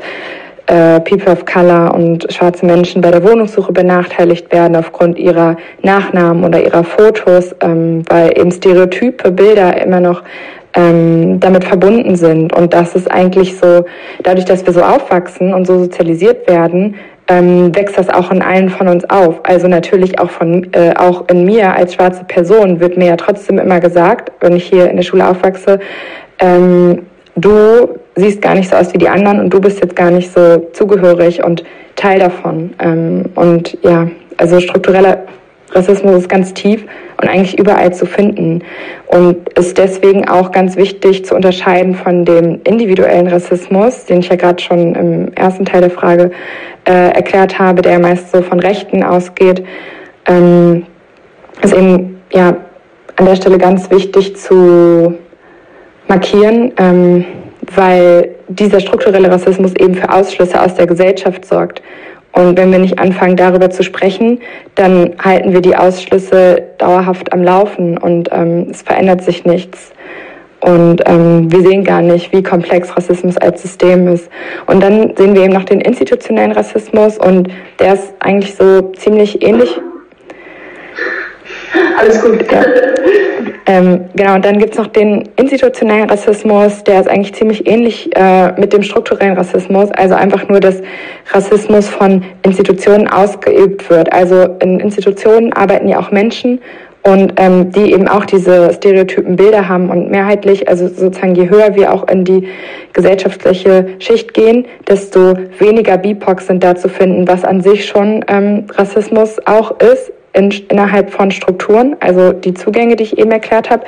äh, 0.67 1.01
People 1.01 1.33
of 1.33 1.45
Color 1.45 1.95
und 1.95 2.27
schwarze 2.33 2.65
Menschen 2.65 3.03
bei 3.03 3.11
der 3.11 3.23
Wohnungssuche 3.23 3.73
benachteiligt 3.73 4.51
werden 4.53 4.77
aufgrund 4.77 5.19
ihrer 5.19 5.57
Nachnamen 5.83 6.45
oder 6.45 6.65
ihrer 6.65 6.85
Fotos, 6.85 7.55
ähm, 7.61 8.03
weil 8.09 8.37
eben 8.39 8.51
stereotype 8.51 9.31
Bilder 9.31 9.81
immer 9.83 10.01
noch 10.01 10.23
ähm, 10.75 11.41
damit 11.41 11.65
verbunden 11.65 12.17
sind. 12.17 12.53
Und 12.53 12.73
das 12.73 12.95
ist 12.95 13.11
eigentlich 13.11 13.57
so, 13.57 13.85
dadurch, 14.23 14.45
dass 14.45 14.65
wir 14.65 14.73
so 14.73 14.83
aufwachsen 14.83 15.53
und 15.53 15.67
so 15.67 15.79
sozialisiert 15.79 16.49
werden, 16.49 16.97
ähm, 17.29 17.75
wächst 17.75 17.99
das 17.99 18.09
auch 18.09 18.31
in 18.31 18.43
allen 18.43 18.69
von 18.69 18.89
uns 18.89 19.09
auf. 19.09 19.41
Also 19.45 19.69
natürlich 19.69 20.19
auch 20.19 20.31
von 20.31 20.73
äh, 20.73 20.95
auch 20.97 21.29
in 21.29 21.45
mir 21.45 21.75
als 21.75 21.95
schwarze 21.95 22.25
Person 22.25 22.81
wird 22.81 22.97
mir 22.97 23.07
ja 23.07 23.17
trotzdem 23.17 23.59
immer 23.59 23.81
gesagt, 23.81 24.33
wenn 24.41 24.55
ich 24.55 24.65
hier 24.65 24.91
in 24.91 24.97
der 24.97 25.05
Schule 25.05 25.29
aufwachse, 25.29 25.79
ähm, 26.39 27.03
du 27.37 27.89
siehst 28.17 28.43
gar 28.43 28.55
nicht 28.55 28.71
so 28.71 28.77
aus 28.77 28.93
wie 28.93 28.99
die 28.99 29.09
anderen 29.09 29.41
und 29.41 29.51
du 29.51 29.61
bist 29.61 29.81
jetzt 29.81 29.97
gar 29.97 30.11
nicht 30.11 30.33
so 30.33 30.69
zugehörig 30.73 31.45
und 31.45 31.65
Teil 31.97 32.19
davon. 32.19 32.75
Ähm, 32.81 33.25
und 33.35 33.79
ja, 33.83 34.09
also 34.37 34.61
struktureller 34.61 35.25
Rassismus 35.73 36.17
ist 36.17 36.29
ganz 36.29 36.55
tief 36.55 36.85
und 37.21 37.29
eigentlich 37.29 37.59
überall 37.59 37.93
zu 37.93 38.07
finden 38.07 38.63
und 39.07 39.49
ist 39.59 39.79
deswegen 39.79 40.29
auch 40.29 40.53
ganz 40.53 40.77
wichtig 40.77 41.25
zu 41.25 41.35
unterscheiden 41.35 41.95
von 41.95 42.25
dem 42.25 42.61
individuellen 42.65 43.29
Rassismus, 43.29 44.05
den 44.05 44.21
ich 44.21 44.29
ja 44.29 44.37
gerade 44.37 44.63
schon 44.63 44.95
im 44.95 45.33
ersten 45.35 45.65
Teil 45.65 45.81
der 45.81 45.91
Frage 45.91 46.31
äh, 46.87 47.11
erklärt 47.13 47.59
habe, 47.59 47.83
der 47.83 47.99
meist 47.99 48.31
so 48.33 48.43
von 48.43 48.61
Rechten 48.61 49.03
ausgeht. 49.03 49.65
Ähm, 50.27 50.87
ist 51.63 51.75
eben 51.75 52.21
ja 52.33 52.57
an 53.17 53.27
der 53.27 53.37
Stelle 53.37 53.59
ganz 53.59 53.91
wichtig 53.91 54.37
zu 54.37 55.15
markieren, 56.09 56.73
ähm, 56.79 57.25
weil 57.75 58.31
dieser 58.49 58.81
strukturelle 58.81 59.31
Rassismus 59.31 59.75
eben 59.77 59.95
für 59.95 60.13
Ausschlüsse 60.13 60.61
aus 60.61 60.75
der 60.75 60.87
Gesellschaft 60.87 61.45
sorgt. 61.45 61.83
Und 62.33 62.59
wenn 62.59 62.73
wir 62.73 62.79
nicht 62.79 62.99
anfangen, 62.99 63.37
darüber 63.37 63.71
zu 63.71 63.83
sprechen, 63.83 64.41
dann 64.75 65.15
halten 65.23 65.53
wir 65.53 65.61
die 65.61 65.77
Ausschlüsse 65.77 66.63
dauerhaft 66.79 67.33
am 67.33 67.43
Laufen 67.43 67.99
und 67.99 68.31
ähm, 68.33 68.69
es 68.71 68.83
verändert 68.83 69.23
sich 69.23 69.45
nichts. 69.45 69.93
Und 70.61 71.03
ähm, 71.07 71.51
wir 71.51 71.61
sehen 71.63 71.83
gar 71.83 72.03
nicht, 72.03 72.33
wie 72.33 72.43
komplex 72.43 72.97
Rassismus 72.97 73.37
als 73.37 73.63
System 73.63 74.07
ist. 74.07 74.31
Und 74.67 74.81
dann 74.81 75.15
sehen 75.17 75.35
wir 75.35 75.43
eben 75.43 75.53
noch 75.53 75.65
den 75.65 75.81
institutionellen 75.81 76.53
Rassismus 76.53 77.19
und 77.19 77.49
der 77.81 77.95
ist 77.95 78.15
eigentlich 78.21 78.55
so 78.55 78.81
ziemlich 78.93 79.43
ähnlich. 79.43 79.77
Alles 81.99 82.23
gut. 82.23 82.51
Ja. 82.51 82.63
Ähm, 83.67 84.07
genau, 84.15 84.35
und 84.35 84.45
dann 84.45 84.59
gibt's 84.59 84.77
noch 84.77 84.89
den 84.89 85.29
institutionellen 85.37 86.11
Rassismus, 86.11 86.83
der 86.85 87.01
ist 87.01 87.09
eigentlich 87.09 87.35
ziemlich 87.35 87.69
ähnlich 87.69 88.11
äh, 88.17 88.53
mit 88.61 88.73
dem 88.73 88.83
strukturellen 88.83 89.37
Rassismus, 89.37 89.91
also 89.93 90.15
einfach 90.15 90.49
nur, 90.49 90.59
dass 90.59 90.83
Rassismus 91.33 91.89
von 91.89 92.25
Institutionen 92.43 93.09
ausgeübt 93.09 93.89
wird. 93.89 94.13
Also 94.13 94.57
in 94.61 94.81
Institutionen 94.81 95.53
arbeiten 95.53 95.89
ja 95.89 96.01
auch 96.01 96.11
Menschen 96.11 96.61
und 97.05 97.35
ähm, 97.37 97.71
die 97.71 97.93
eben 97.93 98.09
auch 98.09 98.25
diese 98.25 98.73
stereotypen 98.75 99.37
Bilder 99.37 99.69
haben 99.69 99.91
und 99.91 100.11
mehrheitlich, 100.11 100.69
also 100.69 100.89
sozusagen 100.89 101.35
je 101.35 101.49
höher 101.49 101.75
wir 101.75 101.93
auch 101.93 102.09
in 102.09 102.25
die 102.25 102.49
gesellschaftliche 102.93 103.87
Schicht 103.99 104.35
gehen, 104.35 104.67
desto 104.89 105.35
weniger 105.59 105.99
BIPOC 105.99 106.41
sind 106.41 106.65
da 106.65 106.75
zu 106.75 106.89
finden, 106.89 107.27
was 107.29 107.45
an 107.45 107.61
sich 107.61 107.87
schon 107.87 108.25
ähm, 108.29 108.67
Rassismus 108.77 109.39
auch 109.47 109.79
ist 109.81 110.13
in, 110.33 110.51
innerhalb 110.69 111.11
von 111.11 111.31
Strukturen, 111.31 111.97
also 112.01 112.33
die 112.33 112.55
Zugänge, 112.55 112.97
die 112.97 113.05
ich 113.05 113.19
eben 113.19 113.31
erklärt 113.31 113.71
habe. 113.71 113.85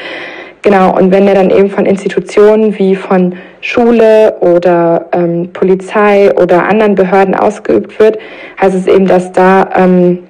Genau, 0.62 0.96
und 0.96 1.12
wenn 1.12 1.26
der 1.26 1.34
dann 1.34 1.50
eben 1.50 1.68
von 1.68 1.84
Institutionen 1.84 2.78
wie 2.78 2.96
von 2.96 3.34
Schule 3.60 4.36
oder 4.40 5.06
ähm, 5.12 5.50
Polizei 5.52 6.32
oder 6.34 6.66
anderen 6.66 6.94
Behörden 6.94 7.34
ausgeübt 7.34 7.98
wird, 7.98 8.18
heißt 8.60 8.74
es 8.74 8.86
eben, 8.86 9.06
dass 9.06 9.30
da 9.32 9.68
ähm, 9.76 10.20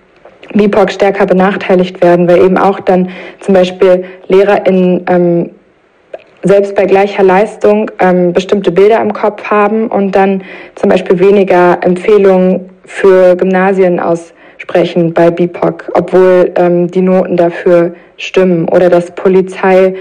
BIPOC 0.52 0.90
stärker 0.90 1.26
benachteiligt 1.26 2.02
werden, 2.02 2.28
weil 2.28 2.38
eben 2.38 2.58
auch 2.58 2.80
dann 2.80 3.10
zum 3.40 3.54
Beispiel 3.54 4.04
LehrerInnen 4.26 5.04
ähm, 5.08 5.50
selbst 6.42 6.74
bei 6.74 6.84
gleicher 6.84 7.22
Leistung 7.22 7.90
ähm, 8.00 8.32
bestimmte 8.32 8.70
Bilder 8.70 9.00
im 9.00 9.12
Kopf 9.12 9.44
haben 9.44 9.86
und 9.86 10.12
dann 10.16 10.42
zum 10.74 10.90
Beispiel 10.90 11.18
weniger 11.18 11.78
Empfehlungen 11.82 12.70
für 12.84 13.36
Gymnasien 13.36 13.98
aus 13.98 14.34
sprechen 14.64 15.12
bei 15.12 15.30
BIPOC, 15.30 15.90
obwohl 15.92 16.50
ähm, 16.56 16.90
die 16.90 17.02
Noten 17.02 17.36
dafür 17.36 17.94
stimmen 18.16 18.66
oder 18.68 18.88
dass 18.88 19.10
Polizei 19.14 19.94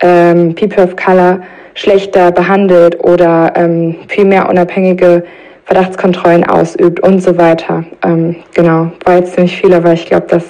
ähm, 0.00 0.54
People 0.54 0.84
of 0.84 0.96
Color 0.96 1.40
schlechter 1.74 2.30
behandelt 2.30 3.02
oder 3.02 3.52
ähm, 3.56 3.96
viel 4.08 4.26
mehr 4.26 4.50
unabhängige 4.50 5.24
Verdachtskontrollen 5.64 6.44
ausübt 6.44 7.00
und 7.00 7.20
so 7.20 7.38
weiter. 7.38 7.84
Ähm, 8.04 8.36
genau, 8.52 8.92
war 9.06 9.16
jetzt 9.16 9.34
ziemlich 9.34 9.56
viel, 9.58 9.72
aber 9.72 9.94
ich 9.94 10.04
glaube, 10.04 10.26
das 10.28 10.44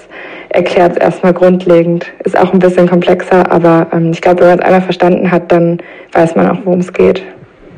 erklärt 0.49 0.93
es 0.93 0.99
erstmal 0.99 1.33
grundlegend. 1.33 2.07
Ist 2.25 2.37
auch 2.37 2.53
ein 2.53 2.59
bisschen 2.59 2.89
komplexer, 2.89 3.49
aber 3.53 3.87
ähm, 3.93 4.11
ich 4.11 4.21
glaube, 4.21 4.41
wenn 4.41 4.49
man 4.49 4.59
es 4.59 4.65
einmal 4.65 4.83
verstanden 4.83 5.31
hat, 5.31 5.53
dann 5.53 5.79
weiß 6.13 6.35
man 6.35 6.51
auch, 6.51 6.59
worum 6.65 6.81
es 6.81 6.93
geht. 6.93 7.23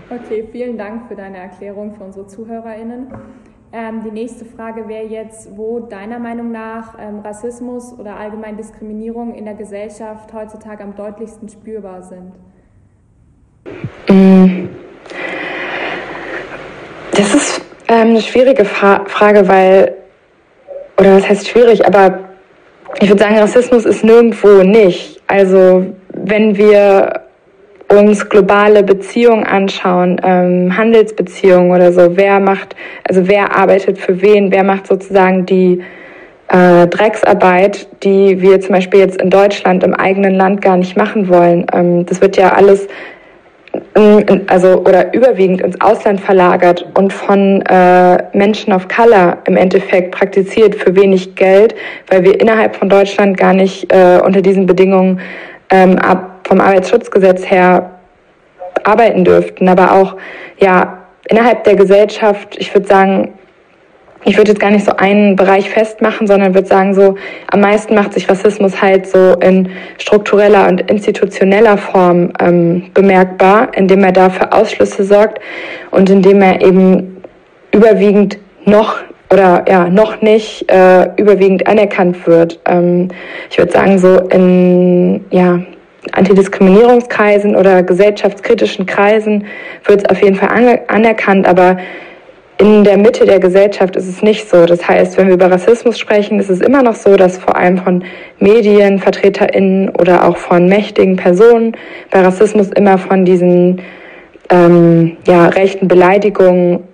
Okay, 0.09 0.45
vielen 0.51 0.79
Dank 0.79 1.03
für 1.09 1.15
deine 1.15 1.37
Erklärung 1.37 1.95
für 1.95 2.05
unsere 2.05 2.27
ZuhörerInnen. 2.27 3.09
Ähm, 3.77 4.05
die 4.05 4.13
nächste 4.13 4.45
Frage 4.45 4.87
wäre 4.87 5.03
jetzt, 5.03 5.49
wo 5.57 5.81
deiner 5.81 6.21
Meinung 6.21 6.53
nach 6.53 6.97
ähm, 6.97 7.19
Rassismus 7.25 7.93
oder 7.99 8.15
allgemein 8.15 8.57
Diskriminierung 8.57 9.35
in 9.35 9.47
der 9.47 9.55
Gesellschaft 9.55 10.33
heutzutage 10.33 10.85
am 10.85 10.95
deutlichsten 10.95 11.49
spürbar 11.49 12.01
sind. 12.05 12.35
Mm. 14.09 14.69
Das 17.17 17.35
ist 17.35 17.63
ähm, 17.89 18.11
eine 18.11 18.21
schwierige 18.21 18.65
Fra 18.65 19.07
Frage, 19.07 19.49
weil, 19.49 19.97
oder 20.97 21.17
was 21.17 21.29
heißt 21.29 21.49
schwierig, 21.49 21.85
aber 21.85 22.21
ich 23.01 23.09
würde 23.09 23.25
sagen, 23.25 23.39
Rassismus 23.39 23.87
ist 23.87 24.05
nirgendwo 24.05 24.63
nicht. 24.63 25.21
Also 25.27 25.87
wenn 26.11 26.57
wir 26.57 27.24
uns 27.89 28.29
globale 28.29 28.83
Beziehungen 28.83 29.45
anschauen, 29.45 30.21
ähm, 30.25 30.77
Handelsbeziehungen 30.77 31.71
oder 31.71 31.93
so, 31.93 32.17
wer 32.17 32.41
macht, 32.41 32.75
also 33.07 33.29
wer 33.29 33.57
arbeitet 33.57 33.99
für 33.99 34.21
wen, 34.23 34.51
wer 34.51 34.65
macht 34.65 34.87
sozusagen 34.87 35.47
die 35.47 35.83
äh, 36.49 36.87
Drecksarbeit, 36.87 37.89
die 38.03 38.41
wir 38.41 38.61
zum 38.61 38.75
Beispiel 38.75 39.01
jetzt 39.01 39.21
in 39.21 39.31
Deutschland 39.31 39.83
im 39.83 39.95
eigenen 39.95 40.35
Land 40.35 40.63
gar 40.63 40.77
nicht 40.77 40.97
machen 40.97 41.29
wollen. 41.29 41.67
Ähm, 41.73 42.07
das 42.07 42.21
wird 42.21 42.37
ja 42.37 42.53
alles 42.53 42.89
also 44.47 44.81
oder 44.81 45.13
überwiegend 45.15 45.61
ins 45.61 45.81
Ausland 45.81 46.21
verlagert 46.21 46.87
und 46.95 47.13
von 47.13 47.63
äh, 47.63 48.23
Menschen 48.33 48.73
of 48.73 48.89
Color 48.89 49.39
im 49.47 49.57
Endeffekt 49.57 50.13
praktiziert 50.13 50.75
für 50.75 50.95
wenig 50.95 51.35
Geld, 51.35 51.75
weil 52.11 52.25
wir 52.25 52.41
innerhalb 52.41 52.77
von 52.77 52.89
Deutschland 52.89 53.37
gar 53.37 53.53
nicht 53.53 53.93
äh, 53.93 54.21
unter 54.25 54.43
diesen 54.43 54.67
Bedingungen 54.67 55.21
ähm, 55.71 55.99
ab, 55.99 56.34
vom 56.47 56.61
Arbeitsschutzgesetz 56.61 57.51
her 57.51 57.91
arbeiten 58.85 59.25
dürften, 59.25 59.69
aber 59.69 59.93
auch 59.93 60.17
ja 60.59 60.99
innerhalb 61.29 61.65
der 61.65 61.77
Gesellschaft, 61.77 62.57
ich 62.59 62.73
würde 62.75 62.87
sagen, 62.87 63.35
ich 64.27 64.39
würde 64.39 64.53
jetzt 64.53 64.61
gar 64.61 64.71
nicht 64.71 64.87
so 64.87 64.97
einen 64.97 65.37
Bereich 65.37 65.69
festmachen, 65.69 66.27
sondern 66.27 66.55
würde 66.55 66.67
sagen, 66.67 66.95
so 66.95 67.17
am 67.51 67.61
meisten 67.61 67.95
macht 67.95 68.15
sich 68.15 68.29
Rassismus 68.29 68.81
halt 68.81 69.07
so 69.07 69.35
in 69.35 69.69
struktureller 69.99 70.67
und 70.67 70.81
institutioneller 70.91 71.77
Form 71.77 72.33
ähm, 72.41 72.91
bemerkbar, 72.95 73.69
indem 73.75 74.03
er 74.03 74.13
dafür 74.13 74.53
Ausschlüsse 74.55 75.05
sorgt 75.05 75.41
und 75.91 76.09
indem 76.09 76.41
er 76.41 76.63
eben 76.63 77.23
überwiegend 77.73 78.39
noch 78.65 78.97
oder 79.31 79.65
ja 79.69 79.89
noch 79.91 80.23
nicht 80.23 80.71
äh, 80.71 81.09
überwiegend 81.17 81.67
anerkannt 81.67 82.27
wird. 82.27 82.61
Ähm, 82.67 83.09
ich 83.51 83.59
würde 83.59 83.73
sagen, 83.73 83.99
so 83.99 84.21
in 84.29 85.25
ja 85.31 85.61
Antidiskriminierungskreisen 86.13 87.57
oder 87.57 87.83
gesellschaftskritischen 87.83 88.87
Kreisen 88.87 89.47
wird 89.85 90.03
es 90.03 90.09
auf 90.09 90.23
jeden 90.23 90.37
Fall 90.37 90.81
anerkannt, 90.89 91.47
aber 91.47 91.79
in 92.59 92.85
der 92.85 92.97
Mitte 92.97 93.25
der 93.25 93.41
Gesellschaft 93.41 93.97
ist 93.97 94.09
es 94.09 94.23
nicht 94.23 94.49
so. 94.49 94.65
Das 94.65 94.87
heißt, 94.87 95.19
wenn 95.19 95.27
wir 95.27 95.35
über 95.35 95.51
Rassismus 95.51 95.99
sprechen, 95.99 96.39
ist 96.39 96.51
es 96.51 96.61
immer 96.61 96.83
noch 96.83 96.95
so, 96.95 97.17
dass 97.17 97.39
vor 97.39 97.57
allem 97.57 97.79
von 97.79 98.05
Medien, 98.39 99.01
VertreterInnen 99.01 99.89
oder 99.91 100.29
auch 100.29 100.37
von 100.37 100.69
mächtigen 100.69 101.17
Personen 101.17 101.77
bei 102.11 102.21
Rassismus 102.21 102.69
immer 102.69 102.99
von 102.99 103.25
diesen 103.25 103.83
ähm, 104.51 105.17
ja, 105.27 105.49
rechten 105.49 105.89
Beleidigungen 105.89 106.85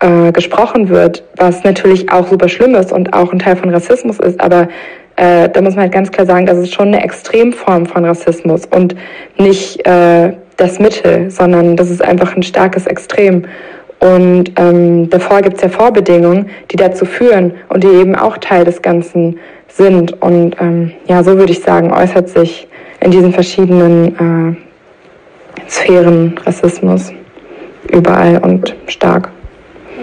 äh, 0.00 0.30
gesprochen 0.32 0.90
wird, 0.90 1.24
was 1.36 1.64
natürlich 1.64 2.12
auch 2.12 2.26
super 2.26 2.48
schlimm 2.48 2.74
ist 2.74 2.92
und 2.92 3.14
auch 3.14 3.32
ein 3.32 3.38
Teil 3.38 3.56
von 3.56 3.70
Rassismus 3.70 4.18
ist, 4.18 4.40
aber 4.40 4.68
äh, 5.18 5.48
da 5.48 5.60
muss 5.60 5.74
man 5.74 5.82
halt 5.82 5.92
ganz 5.92 6.12
klar 6.12 6.26
sagen, 6.26 6.46
das 6.46 6.58
ist 6.58 6.72
schon 6.72 6.88
eine 6.88 7.02
Extremform 7.02 7.86
von 7.86 8.04
Rassismus 8.04 8.66
und 8.66 8.94
nicht 9.36 9.84
äh, 9.84 10.32
das 10.56 10.78
Mittel, 10.78 11.28
sondern 11.30 11.76
das 11.76 11.90
ist 11.90 12.02
einfach 12.02 12.36
ein 12.36 12.42
starkes 12.44 12.86
Extrem. 12.86 13.44
Und 13.98 14.52
ähm, 14.56 15.10
davor 15.10 15.42
gibt 15.42 15.56
es 15.56 15.62
ja 15.62 15.68
Vorbedingungen, 15.70 16.48
die 16.70 16.76
dazu 16.76 17.04
führen 17.04 17.52
und 17.68 17.82
die 17.82 17.88
eben 17.88 18.14
auch 18.14 18.38
Teil 18.38 18.64
des 18.64 18.80
Ganzen 18.80 19.40
sind. 19.66 20.22
Und 20.22 20.56
ähm, 20.60 20.92
ja, 21.08 21.24
so 21.24 21.36
würde 21.36 21.50
ich 21.50 21.60
sagen, 21.60 21.92
äußert 21.92 22.28
sich 22.28 22.68
in 23.00 23.10
diesen 23.10 23.32
verschiedenen 23.32 24.56
äh, 25.66 25.68
Sphären 25.68 26.38
Rassismus 26.46 27.12
überall 27.90 28.38
und 28.38 28.76
stark. 28.86 29.30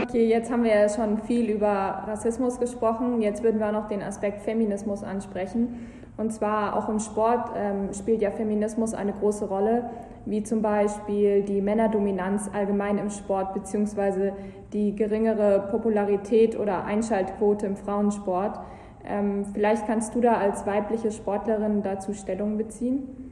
Okay, 0.04 0.28
jetzt 0.28 0.52
haben 0.52 0.64
wir 0.64 0.76
ja 0.76 0.90
schon 0.90 1.20
viel 1.20 1.50
über 1.50 2.04
Rassismus 2.08 2.60
gesprochen. 2.60 3.22
Jetzt 3.22 3.44
würden 3.44 3.60
wir 3.60 3.68
auch 3.68 3.74
noch 3.74 3.88
den 3.88 4.02
Aspekt 4.02 4.42
Feminismus 4.42 5.04
ansprechen. 5.04 5.88
Und 6.18 6.32
zwar 6.32 6.76
auch 6.76 6.88
im 6.90 7.00
Sport 7.00 7.52
ähm, 7.56 7.94
spielt 7.94 8.22
ja 8.22 8.32
Feminismus 8.32 8.94
eine 8.94 9.14
große 9.14 9.46
Rolle 9.48 9.90
wie 10.26 10.44
zum 10.44 10.62
Beispiel 10.62 11.44
die 11.44 11.62
Männerdominanz 11.62 12.50
allgemein 12.52 12.98
im 12.98 13.10
Sport 13.10 13.54
beziehungsweise 13.54 14.34
die 14.74 14.96
geringere 14.96 15.68
Popularität 15.72 16.60
oder 16.60 16.86
Einschaltquote 16.86 17.66
im 17.68 17.78
Frauensport. 17.78 18.60
Ähm, 19.08 19.46
vielleicht 19.54 19.86
kannst 19.86 20.16
du 20.16 20.22
da 20.22 20.34
als 20.34 20.66
weibliche 20.66 21.12
Sportlerin 21.12 21.84
dazu 21.84 22.14
Stellung 22.14 22.58
beziehen? 22.58 23.32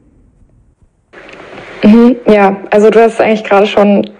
Mhm, 1.82 2.16
ja, 2.26 2.56
also 2.70 2.90
du 2.90 3.02
hast 3.02 3.20
eigentlich 3.20 3.44
gerade 3.44 3.66
schon 3.66 4.10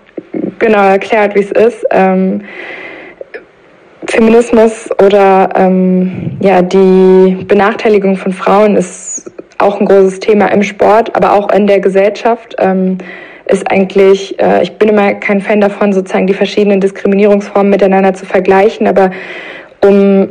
genau 0.59 0.83
erklärt, 0.87 1.35
wie 1.35 1.41
es 1.41 1.53
ist. 1.53 1.85
Ähm, 1.91 2.43
Feminismus 4.07 4.91
oder 5.03 5.49
ähm, 5.55 6.37
ja, 6.41 6.63
die 6.63 7.45
Benachteiligung 7.47 8.17
von 8.17 8.33
Frauen 8.33 8.77
ist 8.77 9.31
auch 9.59 9.81
ein 9.81 9.87
großes 9.87 10.21
Thema 10.21 10.47
im 10.49 10.63
Sport, 10.63 11.15
aber 11.17 11.33
auch 11.33 11.51
in 11.53 11.67
der 11.67 11.81
Gesellschaft. 11.81 12.55
Ähm, 12.59 12.99
ist 13.47 13.71
eigentlich, 13.71 14.39
äh, 14.41 14.63
ich 14.63 14.73
bin 14.79 14.89
immer 14.89 15.15
kein 15.15 15.41
Fan 15.41 15.61
davon, 15.61 15.93
sozusagen 15.93 16.27
die 16.27 16.35
verschiedenen 16.35 16.81
Diskriminierungsformen 16.81 17.71
miteinander 17.71 18.15
zu 18.15 18.25
vergleichen, 18.25 18.87
aber 18.87 19.11
um, 19.83 20.29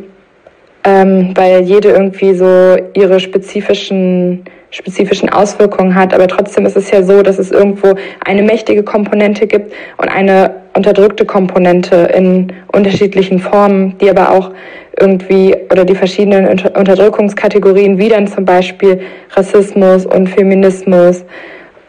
ähm, 0.84 1.34
weil 1.36 1.62
jede 1.62 1.90
irgendwie 1.90 2.34
so 2.34 2.76
ihre 2.94 3.20
spezifischen 3.20 4.46
spezifischen 4.74 5.30
Auswirkungen 5.30 5.96
hat. 5.96 6.14
Aber 6.14 6.28
trotzdem 6.28 6.66
ist 6.66 6.76
es 6.76 6.90
ja 6.92 7.04
so, 7.04 7.22
dass 7.22 7.38
es 7.38 7.52
irgendwo 7.52 7.96
eine 8.26 8.42
mächtige 8.42 8.84
Komponente 8.84 9.48
gibt 9.48 9.72
und 9.98 10.10
eine 10.10 10.56
unterdrückte 10.74 11.26
Komponente 11.26 11.96
in 11.96 12.52
unterschiedlichen 12.72 13.40
Formen, 13.40 13.96
die 14.00 14.10
aber 14.10 14.32
auch 14.32 14.52
irgendwie 15.00 15.56
oder 15.72 15.86
die 15.86 15.96
verschiedenen 15.96 16.48
Unterdrückungskategorien, 16.48 17.98
wie 17.98 18.10
dann 18.10 18.28
zum 18.28 18.46
Beispiel 18.46 19.02
Rassismus 19.36 20.06
und 20.06 20.28
Feminismus 20.28 21.24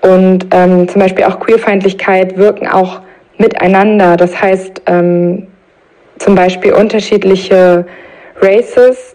und 0.03 0.47
ähm, 0.51 0.87
zum 0.87 1.01
Beispiel 1.01 1.25
auch 1.25 1.41
Queerfeindlichkeit 1.41 2.37
wirken 2.37 2.69
auch 2.69 3.01
miteinander. 3.39 4.17
Das 4.17 4.41
heißt, 4.41 4.83
ähm, 4.87 5.47
zum 6.19 6.35
Beispiel 6.35 6.75
unterschiedliche 6.75 7.87
Races, 8.41 9.14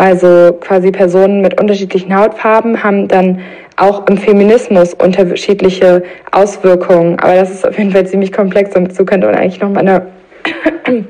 also 0.00 0.54
quasi 0.60 0.90
Personen 0.90 1.42
mit 1.42 1.60
unterschiedlichen 1.60 2.16
Hautfarben, 2.16 2.82
haben 2.82 3.06
dann 3.06 3.40
auch 3.76 4.06
im 4.06 4.16
Feminismus 4.16 4.94
unterschiedliche 4.94 6.02
Auswirkungen. 6.32 7.20
Aber 7.20 7.34
das 7.34 7.50
ist 7.50 7.68
auf 7.68 7.76
jeden 7.76 7.90
Fall 7.90 8.06
ziemlich 8.06 8.32
komplex 8.32 8.74
und 8.74 8.88
dazu 8.88 9.04
könnte 9.04 9.26
man 9.26 9.36
eigentlich 9.36 9.60
noch 9.60 9.68
mal 9.68 9.80
eine 9.80 10.06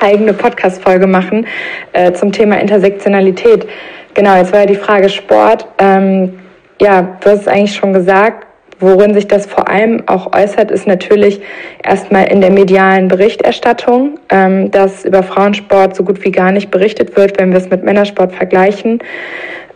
eigene 0.00 0.32
Podcast-Folge 0.32 1.06
machen 1.06 1.46
äh, 1.92 2.12
zum 2.12 2.32
Thema 2.32 2.60
Intersektionalität. 2.60 3.68
Genau, 4.14 4.34
jetzt 4.34 4.52
war 4.52 4.60
ja 4.60 4.66
die 4.66 4.74
Frage 4.74 5.08
Sport. 5.08 5.68
Ähm, 5.78 6.40
ja, 6.80 7.16
du 7.20 7.30
hast 7.30 7.42
es 7.42 7.48
eigentlich 7.48 7.76
schon 7.76 7.92
gesagt. 7.92 8.43
Worin 8.80 9.14
sich 9.14 9.28
das 9.28 9.46
vor 9.46 9.68
allem 9.68 10.02
auch 10.06 10.32
äußert, 10.34 10.70
ist 10.70 10.86
natürlich 10.86 11.40
erstmal 11.82 12.26
in 12.26 12.40
der 12.40 12.50
medialen 12.50 13.08
Berichterstattung, 13.08 14.18
ähm, 14.30 14.70
dass 14.70 15.04
über 15.04 15.22
Frauensport 15.22 15.94
so 15.94 16.04
gut 16.04 16.24
wie 16.24 16.30
gar 16.30 16.52
nicht 16.52 16.70
berichtet 16.70 17.16
wird, 17.16 17.38
wenn 17.40 17.50
wir 17.50 17.58
es 17.58 17.70
mit 17.70 17.84
Männersport 17.84 18.32
vergleichen. 18.32 19.00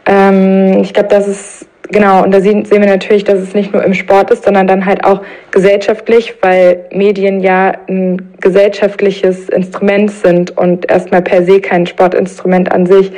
Ähm, 0.06 0.80
ich 0.82 0.92
glaube, 0.92 1.08
das 1.08 1.28
ist 1.28 1.68
Genau, 1.90 2.22
und 2.22 2.32
da 2.32 2.40
sehen, 2.40 2.66
sehen 2.66 2.82
wir 2.82 2.88
natürlich, 2.88 3.24
dass 3.24 3.38
es 3.38 3.54
nicht 3.54 3.72
nur 3.72 3.82
im 3.82 3.94
Sport 3.94 4.30
ist, 4.30 4.44
sondern 4.44 4.66
dann 4.66 4.84
halt 4.84 5.04
auch 5.04 5.22
gesellschaftlich, 5.52 6.34
weil 6.42 6.84
Medien 6.92 7.40
ja 7.40 7.72
ein 7.88 8.34
gesellschaftliches 8.40 9.48
Instrument 9.48 10.10
sind 10.10 10.54
und 10.56 10.90
erstmal 10.90 11.22
per 11.22 11.42
se 11.44 11.60
kein 11.62 11.86
Sportinstrument 11.86 12.70
an 12.70 12.84
sich. 12.84 13.10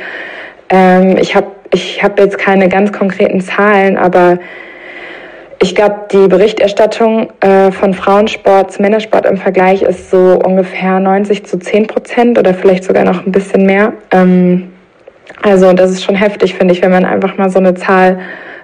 Ähm, 0.69 1.17
ich 1.17 1.35
habe 1.35 1.47
ich 1.73 2.01
hab 2.01 2.17
jetzt 2.17 2.37
keine 2.37 2.69
ganz 2.69 2.93
konkreten 2.93 3.41
Zahlen, 3.41 3.97
aber 3.97 4.39
ich 5.61 5.75
glaube, 5.75 6.07
die 6.11 6.27
Berichterstattung 6.27 7.31
äh, 7.41 7.71
von 7.71 7.93
Frauensport 7.93 8.71
zu 8.71 8.81
Männersport 8.81 9.27
im 9.27 9.37
Vergleich 9.37 9.83
ist 9.83 10.09
so 10.09 10.39
ungefähr 10.43 10.99
90 10.99 11.45
zu 11.45 11.59
10 11.59 11.85
Prozent 11.85 12.39
oder 12.39 12.55
vielleicht 12.55 12.83
sogar 12.83 13.05
noch 13.05 13.25
ein 13.25 13.31
bisschen 13.31 13.67
mehr. 13.67 13.93
Ähm, 14.09 14.71
also 15.43 15.71
das 15.73 15.91
ist 15.91 16.03
schon 16.03 16.15
heftig, 16.15 16.55
finde 16.55 16.73
ich, 16.73 16.81
wenn 16.81 16.89
man 16.89 17.05
einfach 17.05 17.37
mal 17.37 17.51
so 17.51 17.59
eine 17.59 17.75
Zahl 17.75 18.19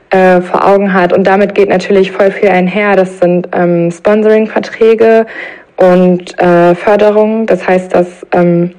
äh, 0.10 0.42
vor 0.42 0.68
Augen 0.68 0.92
hat. 0.92 1.14
Und 1.14 1.28
damit 1.28 1.54
geht 1.54 1.70
natürlich 1.70 2.12
voll 2.12 2.32
viel 2.32 2.50
einher. 2.50 2.96
Das 2.96 3.20
sind 3.20 3.48
ähm, 3.54 3.92
Sponsoring-Verträge 3.92 5.28
und 5.76 6.40
äh, 6.42 6.74
Förderung. 6.74 7.46
Das 7.46 7.68
heißt, 7.68 7.94
dass 7.94 8.08
ähm, 8.32 8.72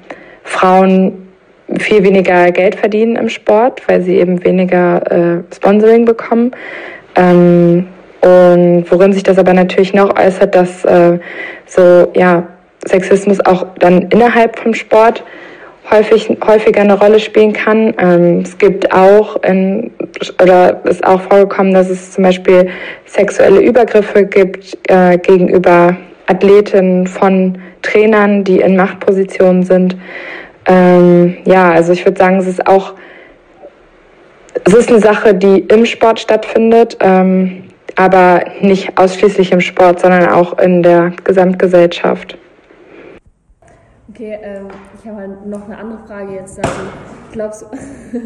Frauen 0.43 1.29
viel 1.77 2.03
weniger 2.03 2.51
Geld 2.51 2.75
verdienen 2.75 3.15
im 3.15 3.29
Sport, 3.29 3.81
weil 3.87 4.01
sie 4.01 4.17
eben 4.17 4.43
weniger 4.43 5.09
äh, 5.09 5.55
Sponsoring 5.55 6.03
bekommen. 6.03 6.51
Ähm, 7.15 7.87
und 8.21 8.85
worin 8.89 9.13
sich 9.13 9.23
das 9.23 9.37
aber 9.37 9.53
natürlich 9.53 9.93
noch 9.93 10.17
äußert, 10.17 10.55
dass 10.55 10.85
äh, 10.85 11.19
so 11.65 12.11
ja 12.15 12.47
Sexismus 12.85 13.39
auch 13.45 13.65
dann 13.79 14.03
innerhalb 14.09 14.57
vom 14.59 14.73
Sport 14.73 15.23
häufig, 15.91 16.29
häufiger 16.45 16.81
eine 16.81 16.97
Rolle 16.99 17.19
spielen 17.19 17.53
kann. 17.53 17.93
Ähm, 17.97 18.41
es 18.41 18.57
gibt 18.57 18.91
auch 18.93 19.41
in, 19.43 19.91
oder 20.41 20.81
ist 20.85 21.05
auch 21.05 21.21
vorgekommen, 21.21 21.73
dass 21.73 21.89
es 21.89 22.11
zum 22.11 22.23
Beispiel 22.23 22.69
sexuelle 23.05 23.61
Übergriffe 23.61 24.25
gibt 24.25 24.77
äh, 24.87 25.17
gegenüber 25.17 25.97
Athletinnen 26.27 27.07
von 27.07 27.57
Trainern, 27.81 28.43
die 28.43 28.59
in 28.59 28.75
Machtpositionen 28.75 29.63
sind. 29.63 29.97
Ähm, 30.65 31.37
ja, 31.45 31.71
also 31.71 31.93
ich 31.93 32.05
würde 32.05 32.19
sagen, 32.19 32.37
es 32.37 32.47
ist 32.47 32.67
auch, 32.67 32.93
es 34.65 34.73
ist 34.73 34.89
eine 34.89 34.99
Sache, 34.99 35.33
die 35.33 35.59
im 35.59 35.85
Sport 35.85 36.19
stattfindet, 36.19 36.97
ähm, 36.99 37.63
aber 37.97 38.43
nicht 38.61 38.97
ausschließlich 38.97 39.51
im 39.51 39.61
Sport, 39.61 39.99
sondern 39.99 40.29
auch 40.29 40.57
in 40.59 40.83
der 40.83 41.11
Gesamtgesellschaft. 41.23 42.37
Okay, 44.09 44.37
ähm, 44.41 44.67
ich 44.99 45.07
habe 45.07 45.17
halt 45.17 45.45
noch 45.45 45.65
eine 45.65 45.77
andere 45.77 45.99
Frage 46.07 46.33
jetzt 46.33 46.57
dazu. 46.57 46.81
Glaubst 47.31 47.65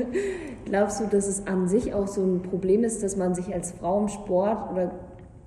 glaubst 0.65 1.01
du, 1.01 1.05
dass 1.05 1.27
es 1.27 1.45
an 1.45 1.67
sich 1.67 1.93
auch 1.93 2.07
so 2.07 2.21
ein 2.21 2.41
Problem 2.41 2.83
ist, 2.83 3.03
dass 3.03 3.15
man 3.15 3.35
sich 3.35 3.53
als 3.53 3.73
Frau 3.79 3.99
im 3.99 4.07
Sport 4.07 4.71
oder 4.71 4.91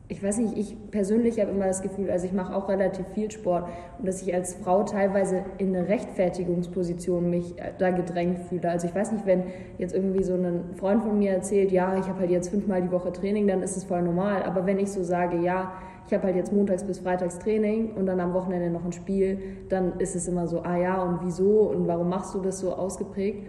ich 0.09 0.23
weiß 0.23 0.39
nicht, 0.39 0.57
ich 0.57 0.91
persönlich 0.93 1.41
habe 1.41 1.51
immer 1.51 1.67
das 1.67 1.83
Gefühl, 1.83 2.11
also 2.11 2.27
ich 2.27 2.33
mache 2.33 2.55
auch 2.55 2.69
relativ 2.69 3.07
viel 3.09 3.29
Sport 3.31 3.69
und 3.99 4.07
dass 4.07 4.23
ich 4.23 4.33
als 4.33 4.55
Frau 4.55 4.85
teilweise 4.85 5.45
in 5.59 5.75
eine 5.75 5.89
Rechtfertigungsposition 5.89 7.29
mich 7.29 7.59
äh, 7.59 7.73
da 7.77 7.91
gedrängt 7.91 8.39
fühle. 8.39 8.71
Also 8.71 8.87
ich 8.87 8.95
weiß 8.95 9.11
nicht, 9.13 9.27
wenn 9.27 9.45
jetzt 9.79 9.95
irgendwie 9.95 10.23
so 10.23 10.35
ein 10.35 10.77
Freund 10.77 11.03
von 11.03 11.19
mir 11.19 11.33
erzählt, 11.33 11.73
ja, 11.73 11.99
ich 11.99 12.07
habe 12.07 12.21
halt 12.21 12.31
jetzt 12.31 12.51
fünfmal 12.51 12.83
die 12.83 12.93
Woche 12.93 13.11
Training, 13.11 13.49
dann 13.49 13.63
ist 13.63 13.77
es 13.77 13.83
voll 13.83 14.03
normal. 14.03 14.45
Aber 14.45 14.65
wenn 14.65 14.79
ich 14.79 14.93
so 14.93 15.03
sage, 15.03 15.39
ja, 15.39 15.73
ich 16.07 16.15
habe 16.15 16.23
halt 16.23 16.37
jetzt 16.37 16.53
montags 16.53 16.85
bis 16.85 17.01
freitags 17.01 17.41
Training 17.41 17.95
und 17.95 18.07
dann 18.07 18.21
am 18.21 18.33
Wochenende 18.33 18.71
noch 18.71 18.85
ein 18.85 18.93
Spiel, 18.93 19.41
dann 19.69 19.99
ist 19.99 20.15
es 20.15 20.29
immer 20.29 20.47
so, 20.47 20.63
ah 20.63 20.77
ja, 20.77 21.03
und 21.03 21.19
wieso 21.25 21.63
und 21.71 21.89
warum 21.89 22.09
machst 22.09 22.33
du 22.33 22.41
das 22.41 22.61
so 22.61 22.73
ausgeprägt? 22.73 23.45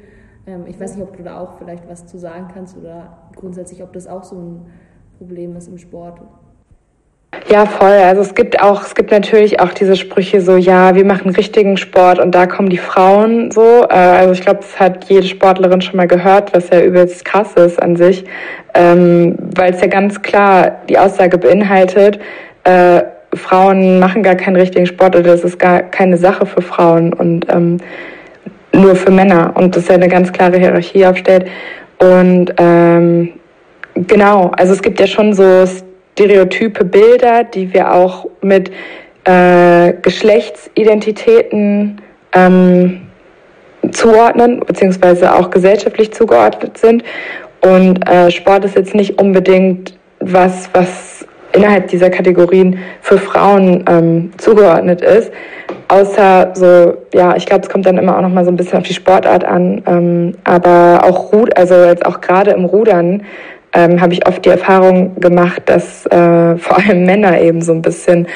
Ähm, 0.47 0.63
ich 0.65 0.79
weiß 0.79 0.95
nicht, 0.95 1.07
ob 1.07 1.15
du 1.15 1.21
da 1.21 1.39
auch 1.39 1.59
vielleicht 1.59 1.87
was 1.87 2.07
zu 2.07 2.17
sagen 2.17 2.47
kannst 2.51 2.75
oder 2.75 3.29
grundsätzlich, 3.35 3.83
ob 3.83 3.93
das 3.93 4.07
auch 4.07 4.23
so 4.23 4.37
ein 4.37 4.65
Problem 5.19 5.55
ist 5.55 5.67
im 5.67 5.77
Sport. 5.77 6.21
Ja, 7.49 7.65
voll. 7.65 7.91
Also 7.91 8.21
es 8.21 8.35
gibt 8.35 8.61
auch, 8.61 8.83
es 8.83 8.93
gibt 8.93 9.11
natürlich 9.11 9.59
auch 9.59 9.71
diese 9.71 9.95
Sprüche 9.95 10.41
so, 10.41 10.57
ja, 10.57 10.95
wir 10.95 11.05
machen 11.05 11.31
richtigen 11.31 11.77
Sport 11.77 12.19
und 12.19 12.35
da 12.35 12.45
kommen 12.45 12.69
die 12.69 12.77
Frauen 12.77 13.51
so. 13.51 13.85
Äh, 13.89 13.93
also 13.93 14.33
ich 14.33 14.41
glaube, 14.41 14.59
das 14.61 14.79
hat 14.79 15.05
jede 15.05 15.27
Sportlerin 15.27 15.81
schon 15.81 15.95
mal 15.95 16.07
gehört, 16.07 16.53
was 16.53 16.69
ja 16.69 16.81
übelst 16.81 17.23
krass 17.23 17.53
ist 17.53 17.81
an 17.81 17.95
sich, 17.95 18.25
ähm, 18.73 19.37
weil 19.55 19.73
es 19.73 19.81
ja 19.81 19.87
ganz 19.87 20.21
klar 20.21 20.81
die 20.89 20.97
Aussage 20.97 21.37
beinhaltet, 21.37 22.19
äh, 22.65 23.03
Frauen 23.33 23.99
machen 23.99 24.23
gar 24.23 24.35
keinen 24.35 24.55
richtigen 24.55 24.85
Sport 24.85 25.15
oder 25.15 25.31
das 25.31 25.43
ist 25.43 25.59
gar 25.59 25.81
keine 25.83 26.17
Sache 26.17 26.45
für 26.45 26.61
Frauen 26.61 27.13
und 27.13 27.45
ähm, 27.49 27.77
nur 28.73 28.95
für 28.95 29.11
Männer 29.11 29.53
und 29.55 29.75
das 29.75 29.87
ja 29.87 29.95
eine 29.95 30.07
ganz 30.07 30.31
klare 30.31 30.57
Hierarchie 30.57 31.05
aufstellt. 31.05 31.47
Und 31.99 32.53
ähm, 32.57 33.33
genau, 33.95 34.51
also 34.57 34.73
es 34.73 34.81
gibt 34.81 34.99
ja 34.99 35.07
schon 35.07 35.33
so 35.33 35.65
stereotype 36.17 36.83
Bilder, 36.83 37.43
die 37.43 37.71
wir 37.73 37.93
auch 37.93 38.25
mit 38.41 38.71
äh, 39.25 39.93
Geschlechtsidentitäten 40.01 42.01
ähm, 42.33 43.01
zuordnen, 43.91 44.61
beziehungsweise 44.61 45.35
auch 45.35 45.51
gesellschaftlich 45.51 46.11
zugeordnet 46.11 46.79
sind. 46.79 47.03
Und 47.61 48.09
äh, 48.09 48.31
Sport 48.31 48.65
ist 48.65 48.75
jetzt 48.75 48.95
nicht 48.95 49.21
unbedingt 49.21 49.95
was, 50.19 50.67
was 50.73 51.23
innerhalb 51.53 51.87
dieser 51.87 52.09
Kategorien 52.09 52.79
für 53.01 53.19
Frauen 53.19 53.85
ähm, 53.87 54.31
zugeordnet 54.37 55.01
ist. 55.01 55.31
Außer 55.87 56.51
so, 56.55 56.97
ja, 57.13 57.35
ich 57.35 57.45
glaube, 57.45 57.61
es 57.63 57.69
kommt 57.69 57.85
dann 57.85 57.99
immer 57.99 58.17
auch 58.17 58.21
noch 58.21 58.33
mal 58.33 58.43
so 58.43 58.51
ein 58.51 58.57
bisschen 58.57 58.79
auf 58.79 58.87
die 58.87 58.93
Sportart 58.93 59.45
an. 59.45 59.83
Ähm, 59.85 60.33
aber 60.45 61.01
auch 61.03 61.31
Rud, 61.31 61.55
also 61.55 61.75
jetzt 61.75 62.05
auch 62.05 62.21
gerade 62.21 62.51
im 62.51 62.65
Rudern 62.65 63.21
ähm, 63.73 64.01
habe 64.01 64.13
ich 64.13 64.27
oft 64.27 64.43
die 64.45 64.49
Erfahrung 64.49 65.19
gemacht, 65.19 65.63
dass 65.65 66.05
äh, 66.07 66.57
vor 66.57 66.77
allem 66.77 67.05
Männer 67.05 67.39
eben 67.41 67.61
so 67.61 67.73
ein 67.73 67.81
bisschen 67.81 68.27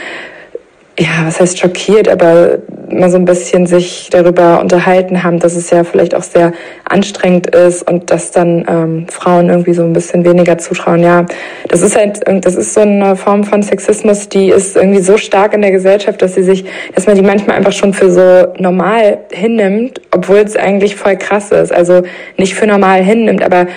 ja, 1.00 1.26
was 1.26 1.40
heißt 1.40 1.58
schockiert, 1.58 2.10
aber 2.10 2.60
mal 2.92 3.10
so 3.10 3.18
ein 3.18 3.26
bisschen 3.26 3.66
sich 3.66 4.10
darüber 4.12 4.60
unterhalten 4.60 5.24
haben, 5.24 5.40
dass 5.40 5.56
es 5.56 5.70
ja 5.70 5.84
vielleicht 5.84 6.14
auch 6.14 6.22
sehr 6.22 6.52
anstrengend 6.84 7.48
ist 7.48 7.90
und 7.90 8.12
dass 8.12 8.32
dann 8.32 8.66
ähm, 8.68 9.08
Frauen 9.10 9.50
irgendwie 9.50 9.74
so 9.74 9.84
ein 9.84 9.94
bisschen 9.94 10.26
weniger 10.26 10.58
zutrauen. 10.58 11.02
Ja, 11.02 11.26
das 11.70 11.82
ist 11.82 11.96
halt, 11.96 12.20
das 12.46 12.56
ist 12.56 12.74
so 12.74 12.82
eine 12.82 13.16
Form 13.16 13.46
von 13.46 13.64
Sexismus, 13.64 14.28
die 14.28 14.50
ist 14.50 14.76
irgendwie 14.76 15.00
so 15.00 15.18
stark 15.18 15.54
in 15.54 15.62
der 15.62 15.72
Gesellschaft, 15.72 16.22
dass 16.22 16.36
sie 16.36 16.44
sich, 16.44 16.66
dass 16.94 17.08
man 17.08 17.16
die 17.16 17.24
manchmal 17.24 17.56
einfach 17.56 17.72
schon 17.72 17.94
für 17.94 18.12
so 18.12 18.54
normal 18.62 19.20
hinnimmt, 19.32 20.02
obwohl 20.12 20.40
es 20.40 20.58
eigentlich 20.58 20.98
voll 20.98 21.16
krass 21.16 21.52
ist. 21.52 21.74
Also 21.74 22.04
nicht 22.38 22.54
für 22.54 22.68
normal 22.68 23.02
hinnimmt, 23.02 23.44
aber 23.44 23.68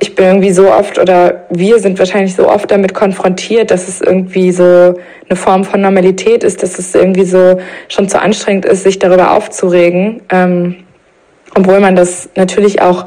ich 0.00 0.14
bin 0.14 0.26
irgendwie 0.26 0.52
so 0.52 0.70
oft 0.70 0.98
oder 0.98 1.46
wir 1.50 1.78
sind 1.78 1.98
wahrscheinlich 1.98 2.34
so 2.34 2.48
oft 2.48 2.70
damit 2.70 2.94
konfrontiert, 2.94 3.70
dass 3.70 3.88
es 3.88 4.00
irgendwie 4.00 4.52
so 4.52 4.64
eine 5.28 5.36
Form 5.36 5.64
von 5.64 5.80
Normalität 5.80 6.44
ist, 6.44 6.62
dass 6.62 6.78
es 6.78 6.94
irgendwie 6.94 7.24
so 7.24 7.58
schon 7.88 8.08
zu 8.08 8.20
anstrengend 8.20 8.64
ist, 8.64 8.84
sich 8.84 8.98
darüber 8.98 9.32
aufzuregen, 9.32 10.22
ähm, 10.30 10.76
obwohl 11.54 11.80
man 11.80 11.96
das 11.96 12.28
natürlich 12.34 12.80
auch, 12.82 13.06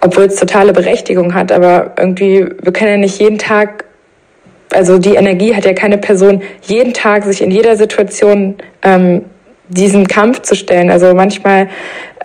obwohl 0.00 0.24
es 0.24 0.36
totale 0.36 0.72
Berechtigung 0.72 1.34
hat, 1.34 1.52
aber 1.52 1.92
irgendwie, 1.98 2.46
wir 2.60 2.72
können 2.72 2.90
ja 2.90 2.96
nicht 2.98 3.20
jeden 3.20 3.38
Tag, 3.38 3.84
also 4.72 4.98
die 4.98 5.14
Energie 5.14 5.54
hat 5.54 5.64
ja 5.64 5.72
keine 5.72 5.98
Person, 5.98 6.42
jeden 6.62 6.92
Tag 6.92 7.24
sich 7.24 7.42
in 7.42 7.50
jeder 7.50 7.76
Situation 7.76 8.56
ähm, 8.82 9.24
diesen 9.68 10.06
Kampf 10.06 10.42
zu 10.42 10.54
stellen. 10.54 10.90
Also 10.90 11.14
manchmal 11.14 11.68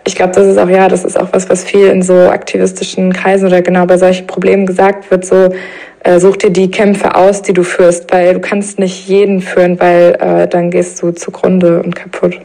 ich 0.05 0.15
glaube, 0.15 0.33
das 0.33 0.47
ist 0.47 0.57
auch, 0.57 0.69
ja, 0.69 0.87
das 0.87 1.05
ist 1.05 1.19
auch 1.19 1.31
was, 1.31 1.49
was 1.49 1.63
viel 1.63 1.87
in 1.87 2.01
so 2.01 2.13
aktivistischen 2.13 3.13
Kreisen 3.13 3.47
oder 3.47 3.61
genau 3.61 3.85
bei 3.85 3.97
solchen 3.97 4.27
Problemen 4.27 4.65
gesagt 4.65 5.11
wird, 5.11 5.25
so, 5.25 5.49
äh, 6.03 6.19
such 6.19 6.37
dir 6.37 6.49
die 6.49 6.71
Kämpfe 6.71 7.15
aus, 7.15 7.41
die 7.41 7.53
du 7.53 7.63
führst, 7.63 8.11
weil 8.11 8.33
du 8.33 8.39
kannst 8.39 8.79
nicht 8.79 9.07
jeden 9.07 9.41
führen, 9.41 9.79
weil 9.79 10.17
äh, 10.19 10.47
dann 10.47 10.71
gehst 10.71 11.01
du 11.01 11.11
zugrunde 11.11 11.81
und 11.83 11.95
kaputt. 11.95 12.39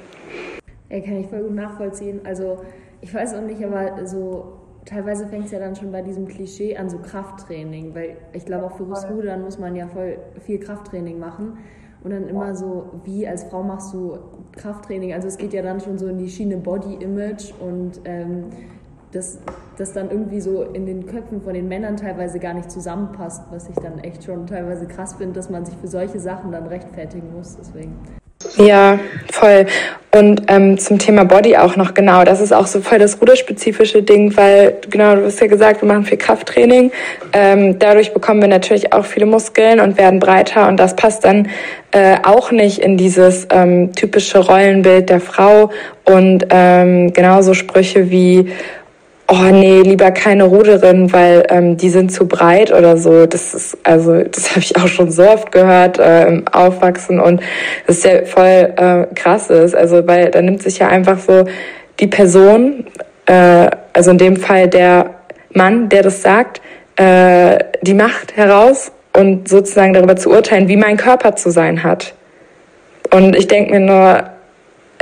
Ja, 0.91 1.01
kann 1.01 1.21
ich 1.21 1.29
voll 1.29 1.41
gut 1.41 1.55
nachvollziehen. 1.55 2.21
Also 2.25 2.59
ich 3.01 3.15
weiß 3.15 3.35
auch 3.35 3.43
nicht, 3.43 3.63
aber 3.65 4.07
so 4.07 4.53
teilweise 4.85 5.27
fängt 5.27 5.47
es 5.47 5.53
ja 5.53 5.59
dann 5.59 5.77
schon 5.77 5.93
bei 5.93 6.03
diesem 6.03 6.27
Klischee 6.27 6.77
an, 6.77 6.91
so 6.91 6.99
Krafttraining, 6.99 7.95
weil 7.95 8.17
ich 8.33 8.45
glaube 8.45 8.67
auch 8.67 8.77
fürs 8.77 9.09
Rudern 9.09 9.43
muss 9.43 9.59
man 9.59 9.77
ja 9.77 9.87
voll 9.87 10.19
viel 10.45 10.59
Krafttraining 10.59 11.19
machen. 11.19 11.59
Und 12.05 12.11
dann 12.11 12.29
immer 12.29 12.55
so, 12.55 12.91
wie 13.05 13.27
als 13.27 13.45
Frau 13.45 13.63
machst 13.63 13.95
du 13.95 14.19
Krafttraining? 14.53 15.15
Also 15.15 15.27
es 15.27 15.39
geht 15.39 15.55
ja 15.55 15.63
dann 15.63 15.81
schon 15.81 15.97
so 15.97 16.07
in 16.07 16.19
die 16.19 16.29
Schiene 16.29 16.59
Body 16.59 17.03
Image 17.03 17.53
und 17.59 18.03
ähm, 18.05 18.51
das, 19.13 19.39
das 19.79 19.95
dann 19.95 20.11
irgendwie 20.11 20.41
so 20.41 20.63
in 20.63 20.85
den 20.85 21.07
Köpfen 21.07 21.41
von 21.41 21.55
den 21.55 21.67
Männern 21.67 21.97
teilweise 21.97 22.39
gar 22.39 22.53
nicht 22.53 22.71
zusammenpasst, 22.71 23.45
was 23.51 23.71
ich 23.71 23.77
dann 23.77 24.01
echt 24.01 24.25
schon 24.25 24.47
teilweise 24.47 24.87
krass 24.87 25.15
finde, 25.15 25.33
dass 25.33 25.49
man 25.49 25.65
sich 25.65 25.77
für 25.77 25.89
solche 25.89 26.21
Sachen 26.21 26.53
dann 26.53 26.67
rechtfertigen 26.67 27.33
muss. 27.35 27.57
Deswegen. 27.57 27.97
Ja, 28.57 28.99
voll. 29.33 29.67
Und 30.15 30.43
ähm, 30.47 30.79
zum 30.79 31.01
Thema 31.01 31.25
Body 31.25 31.57
auch 31.57 31.75
noch 31.75 31.93
genau. 31.93 32.23
Das 32.23 32.41
ist 32.41 32.53
auch 32.53 32.69
so 32.69 32.81
voll 32.81 33.01
das 33.01 33.21
ruderspezifische 33.21 34.05
Ding, 34.05 34.37
weil 34.37 34.77
genau, 34.89 35.17
du 35.17 35.25
hast 35.25 35.41
ja 35.41 35.49
gesagt, 35.49 35.83
wir 35.83 35.89
machen 35.89 36.05
viel 36.05 36.19
Krafttraining. 36.19 36.93
Ähm, 37.33 37.81
dadurch 37.81 38.15
bekommen 38.15 38.41
wir 38.41 38.47
natürlich 38.49 38.93
auch 38.93 39.05
viele 39.05 39.27
Muskeln 39.27 39.81
und 39.81 39.99
werden 39.99 40.21
breiter 40.21 40.69
und 40.69 40.77
das 40.77 40.95
passt 40.95 41.25
dann 41.25 41.49
äh, 41.91 42.19
auch 42.23 42.53
nicht 42.53 42.79
in 42.79 42.97
dieses 42.97 43.49
ähm, 43.51 43.93
typische 43.93 44.39
Rollenbild 44.39 45.11
der 45.11 45.21
Frau 45.21 45.71
und 46.05 46.47
ähm, 46.51 47.13
genauso 47.13 47.53
Sprüche 47.53 48.09
wie 48.09 48.53
oh 49.29 49.51
nee, 49.51 49.81
lieber 49.81 50.11
keine 50.11 50.45
Ruderin, 50.45 51.13
weil 51.13 51.47
ähm, 51.49 51.77
die 51.77 51.89
sind 51.89 52.13
zu 52.13 52.27
breit 52.27 52.73
oder 52.73 52.97
so. 52.97 53.27
Das 53.27 53.55
ist, 53.55 53.79
also, 53.83 54.23
das 54.23 54.51
habe 54.51 54.61
ich 54.61 54.77
auch 54.77 54.89
schon 54.89 55.11
so 55.11 55.23
oft 55.23 55.53
gehört 55.53 55.99
äh, 55.99 56.27
im 56.29 56.49
Aufwachsen 56.49 57.21
und 57.21 57.41
das 57.87 57.99
ist 57.99 58.05
ja 58.05 58.25
voll 58.25 58.73
äh, 58.77 59.07
krass 59.15 59.51
ist. 59.51 59.75
Also, 59.75 60.07
weil 60.07 60.31
da 60.31 60.43
nimmt 60.43 60.63
sich 60.63 60.79
ja 60.79 60.89
einfach 60.89 61.19
so 61.19 61.45
die 62.01 62.07
Person, 62.07 62.87
äh, 63.27 63.69
also 63.93 64.11
in 64.11 64.19
dem 64.19 64.37
Fall 64.37 64.69
der 64.69 65.11
Mann, 65.53 65.89
der 65.89 66.03
das 66.03 66.23
sagt, 66.23 66.61
äh, 66.97 67.59
die 67.83 67.95
Macht 67.95 68.37
heraus 68.37 68.93
und 69.17 69.49
sozusagen 69.49 69.95
darüber 69.95 70.17
zu 70.17 70.31
urteilen, 70.31 70.69
wie 70.69 70.77
mein 70.77 70.97
Körper 70.97 71.37
zu 71.37 71.51
sein 71.51 71.83
hat. 71.83 72.15
Und 73.13 73.37
ich 73.37 73.47
denke 73.47 73.73
mir 73.73 73.81
nur, 73.81 74.25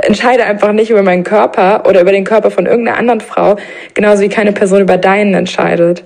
entscheide 0.05 0.45
einfach 0.45 0.71
nicht 0.71 0.89
über 0.89 1.03
meinen 1.03 1.23
Körper 1.23 1.83
oder 1.87 2.01
über 2.01 2.11
den 2.11 2.23
Körper 2.23 2.51
von 2.51 2.65
irgendeiner 2.65 2.97
anderen 2.97 3.21
Frau, 3.21 3.55
genauso 3.93 4.21
wie 4.21 4.29
keine 4.29 4.51
Person 4.51 4.81
über 4.81 4.97
deinen 4.97 5.33
entscheidet. 5.33 6.03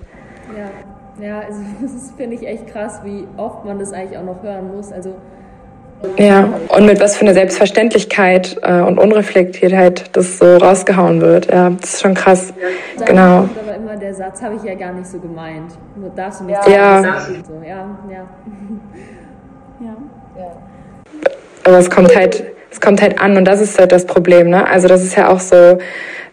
Ja, 0.56 1.26
ja 1.26 1.40
also 1.40 1.60
das 1.82 2.14
finde 2.18 2.36
ich 2.36 2.48
echt 2.48 2.68
krass, 2.68 3.02
wie 3.04 3.28
oft 3.38 3.66
man 3.66 3.80
das 3.80 3.94
eigentlich 3.94 4.18
auch 4.18 4.24
noch 4.24 4.42
hören 4.44 4.76
muss. 4.76 4.92
Also 4.92 5.16
ja, 6.18 6.48
und 6.70 6.86
mit 6.86 7.00
was 7.00 7.18
für 7.18 7.26
eine 7.26 7.34
Selbstverständlichkeit 7.34 8.58
äh, 8.62 8.82
und 8.82 9.00
Unreflektiertheit 9.00 10.16
das 10.16 10.38
so 10.38 10.58
rausgehauen 10.58 11.22
wird. 11.22 11.52
Ja, 11.52 11.72
das 11.72 11.96
ist 11.96 12.02
schon 12.02 12.14
krass. 12.14 12.54
Ja, 13.00 13.06
genau. 13.06 13.40
Und 13.42 13.50
aber 13.58 13.76
immer 13.76 13.96
der 13.96 14.14
Satz 14.14 14.44
habe 14.44 14.56
ich 14.58 14.64
ja 14.64 14.76
gar 14.76 14.94
nicht 14.94 15.08
so 15.08 15.18
gemeint. 15.18 15.74
Nur 15.96 16.12
darfst 16.12 16.42
du 16.42 16.46
nicht 16.46 16.68
ja. 16.68 17.02
sagen. 17.02 17.44
So. 17.48 17.68
Ja, 17.68 17.98
ja. 18.12 18.28
ja. 19.86 19.96
Aber 21.64 21.80
es 21.80 21.90
kommt 21.90 22.16
halt 22.16 22.44
es 22.72 22.82
kommt 22.82 23.02
halt 23.02 23.20
an 23.20 23.38
und 23.38 23.46
das 23.46 23.62
ist 23.62 23.80
halt 23.80 23.92
das 23.92 24.06
Problem. 24.06 24.50
Ne? 24.50 24.68
Also 24.68 24.88
das 24.88 25.04
ist 25.04 25.16
ja 25.16 25.30
auch 25.30 25.40
so, 25.40 25.80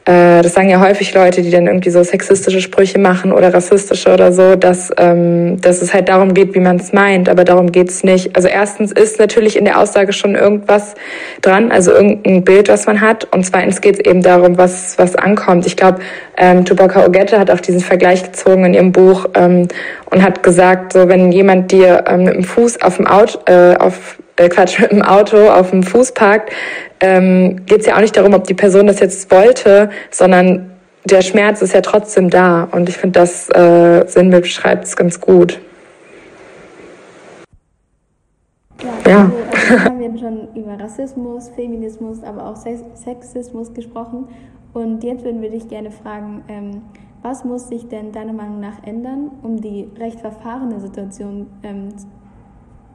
äh, 0.07 0.43
das 0.43 0.53
sagen 0.53 0.69
ja 0.69 0.81
häufig 0.81 1.15
Leute, 1.15 1.41
die 1.41 1.51
dann 1.51 1.67
irgendwie 1.67 1.89
so 1.89 2.03
sexistische 2.03 2.61
Sprüche 2.61 2.99
machen 2.99 3.33
oder 3.33 3.55
rassistische 3.55 4.13
oder 4.13 4.33
so, 4.33 4.55
dass, 4.55 4.91
ähm, 4.99 5.59
dass 5.63 5.81
es 5.81 5.95
halt 5.95 6.11
darum 6.11 6.35
geht, 6.35 6.55
wie 6.55 6.61
man 6.61 6.77
es 6.77 6.93
meint, 6.93 7.31
aber 7.31 7.45
darum 7.45 7.73
geht 7.73 7.89
es 7.89 8.05
nicht. 8.05 8.37
Also 8.37 8.49
erstens 8.49 8.93
ist 8.93 9.19
natürlich 9.19 9.57
in 9.57 9.65
der 9.65 9.81
Aussage 9.81 10.13
schon 10.13 10.35
irgendwas 10.35 10.95
dran, 11.41 11.73
also 11.73 11.93
irgendein 11.93 12.45
Bild, 12.45 12.69
was 12.69 12.87
man 12.87 13.01
hat 13.01 13.25
und 13.33 13.47
zweitens 13.47 13.81
geht 13.81 13.95
es 13.95 14.01
eben 14.01 14.23
darum, 14.23 14.59
was, 14.59 14.99
was 14.99 15.17
ankommt. 15.17 15.65
Ich 15.65 15.77
glaube, 15.77 16.01
ähm, 16.37 16.67
Tupac 16.67 16.97
Ogette 17.03 17.39
hat 17.39 17.51
auch 17.51 17.61
diesen 17.61 17.81
Vergleich 17.81 18.23
gezogen 18.23 18.67
in 18.67 18.75
ihrem 18.75 18.93
Buch 18.93 19.27
ähm, 19.35 19.69
und 20.11 20.23
hat 20.23 20.43
gesagt, 20.43 20.93
so 20.93 21.09
wenn 21.09 21.33
jemand 21.33 21.73
dir 21.73 22.05
ähm, 22.09 22.25
mit 22.25 22.35
dem 22.35 22.45
Fuß 22.45 22.83
auf 22.83 22.99
dem 22.99 23.07
Auto, 23.07 23.39
äh, 23.47 23.77
auf 23.77 24.19
äh, 24.37 24.49
Quatsch, 24.49 24.79
mit 24.81 24.93
dem 24.93 25.03
Auto 25.03 25.49
auf 25.49 25.71
dem 25.71 25.83
Fuß 25.83 26.13
parkt, 26.13 26.51
ähm, 27.05 27.67
geht 27.67 27.81
es 27.81 27.87
ja 27.87 27.97
auch 27.97 28.01
nicht 28.01 28.17
darum, 28.17 28.33
ob 28.33 28.45
die 28.47 28.55
Person 28.55 28.87
das 28.87 28.99
jetzt 29.01 29.31
wollte, 29.31 29.91
sondern 30.11 30.71
der 31.05 31.21
Schmerz 31.21 31.61
ist 31.61 31.75
ja 31.75 31.83
trotzdem 31.83 32.31
da. 32.31 32.65
Und 32.73 32.89
ich 32.89 32.97
finde, 32.97 33.21
das 33.21 33.51
äh, 33.51 34.07
Sinnbild 34.07 34.45
beschreibt 34.45 34.85
es 34.85 34.97
ganz 34.97 35.21
gut. 35.21 35.61
Ja, 38.83 39.11
ja. 39.11 39.19
Also, 39.19 39.37
also 39.75 39.85
haben 39.85 40.01
wir 40.01 40.19
schon 40.19 40.49
über 40.55 40.83
Rassismus, 40.83 41.51
Feminismus, 41.55 42.23
aber 42.23 42.47
auch 42.47 42.57
Sexismus 42.57 43.75
gesprochen. 43.75 44.29
Und 44.73 45.05
jetzt 45.05 45.25
würden 45.25 45.43
wir 45.43 45.51
dich 45.51 45.69
gerne 45.69 45.91
fragen, 45.91 46.43
ähm, 46.49 46.83
was 47.23 47.45
muss 47.45 47.69
sich 47.69 47.89
denn 47.89 48.13
deiner 48.13 48.33
Meinung 48.33 48.61
nach 48.61 48.83
ändern, 48.85 49.31
um 49.43 49.61
die 49.61 49.89
recht 49.99 50.21
verfahrene 50.21 50.81
Situation 50.81 51.47
ähm, 51.63 51.89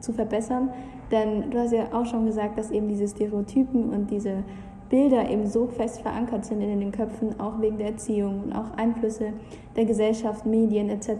zu 0.00 0.12
verbessern? 0.12 0.70
Denn 1.10 1.50
du 1.50 1.58
hast 1.58 1.72
ja 1.72 1.88
auch 1.92 2.06
schon 2.06 2.26
gesagt, 2.26 2.58
dass 2.58 2.70
eben 2.70 2.88
diese 2.88 3.08
Stereotypen 3.08 3.90
und 3.90 4.10
diese 4.10 4.44
Bilder 4.88 5.28
eben 5.28 5.46
so 5.46 5.66
fest 5.66 6.02
verankert 6.02 6.44
sind 6.44 6.60
in 6.60 6.80
den 6.80 6.92
Köpfen, 6.92 7.38
auch 7.40 7.60
wegen 7.60 7.78
der 7.78 7.88
Erziehung 7.88 8.44
und 8.44 8.52
auch 8.52 8.76
Einflüsse 8.76 9.32
der 9.76 9.84
Gesellschaft, 9.84 10.46
Medien 10.46 10.90
etc. 10.90 11.10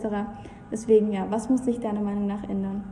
Deswegen 0.72 1.12
ja, 1.12 1.26
was 1.30 1.48
muss 1.48 1.64
sich 1.64 1.78
deiner 1.80 2.00
Meinung 2.00 2.26
nach 2.26 2.42
ändern? 2.44 2.84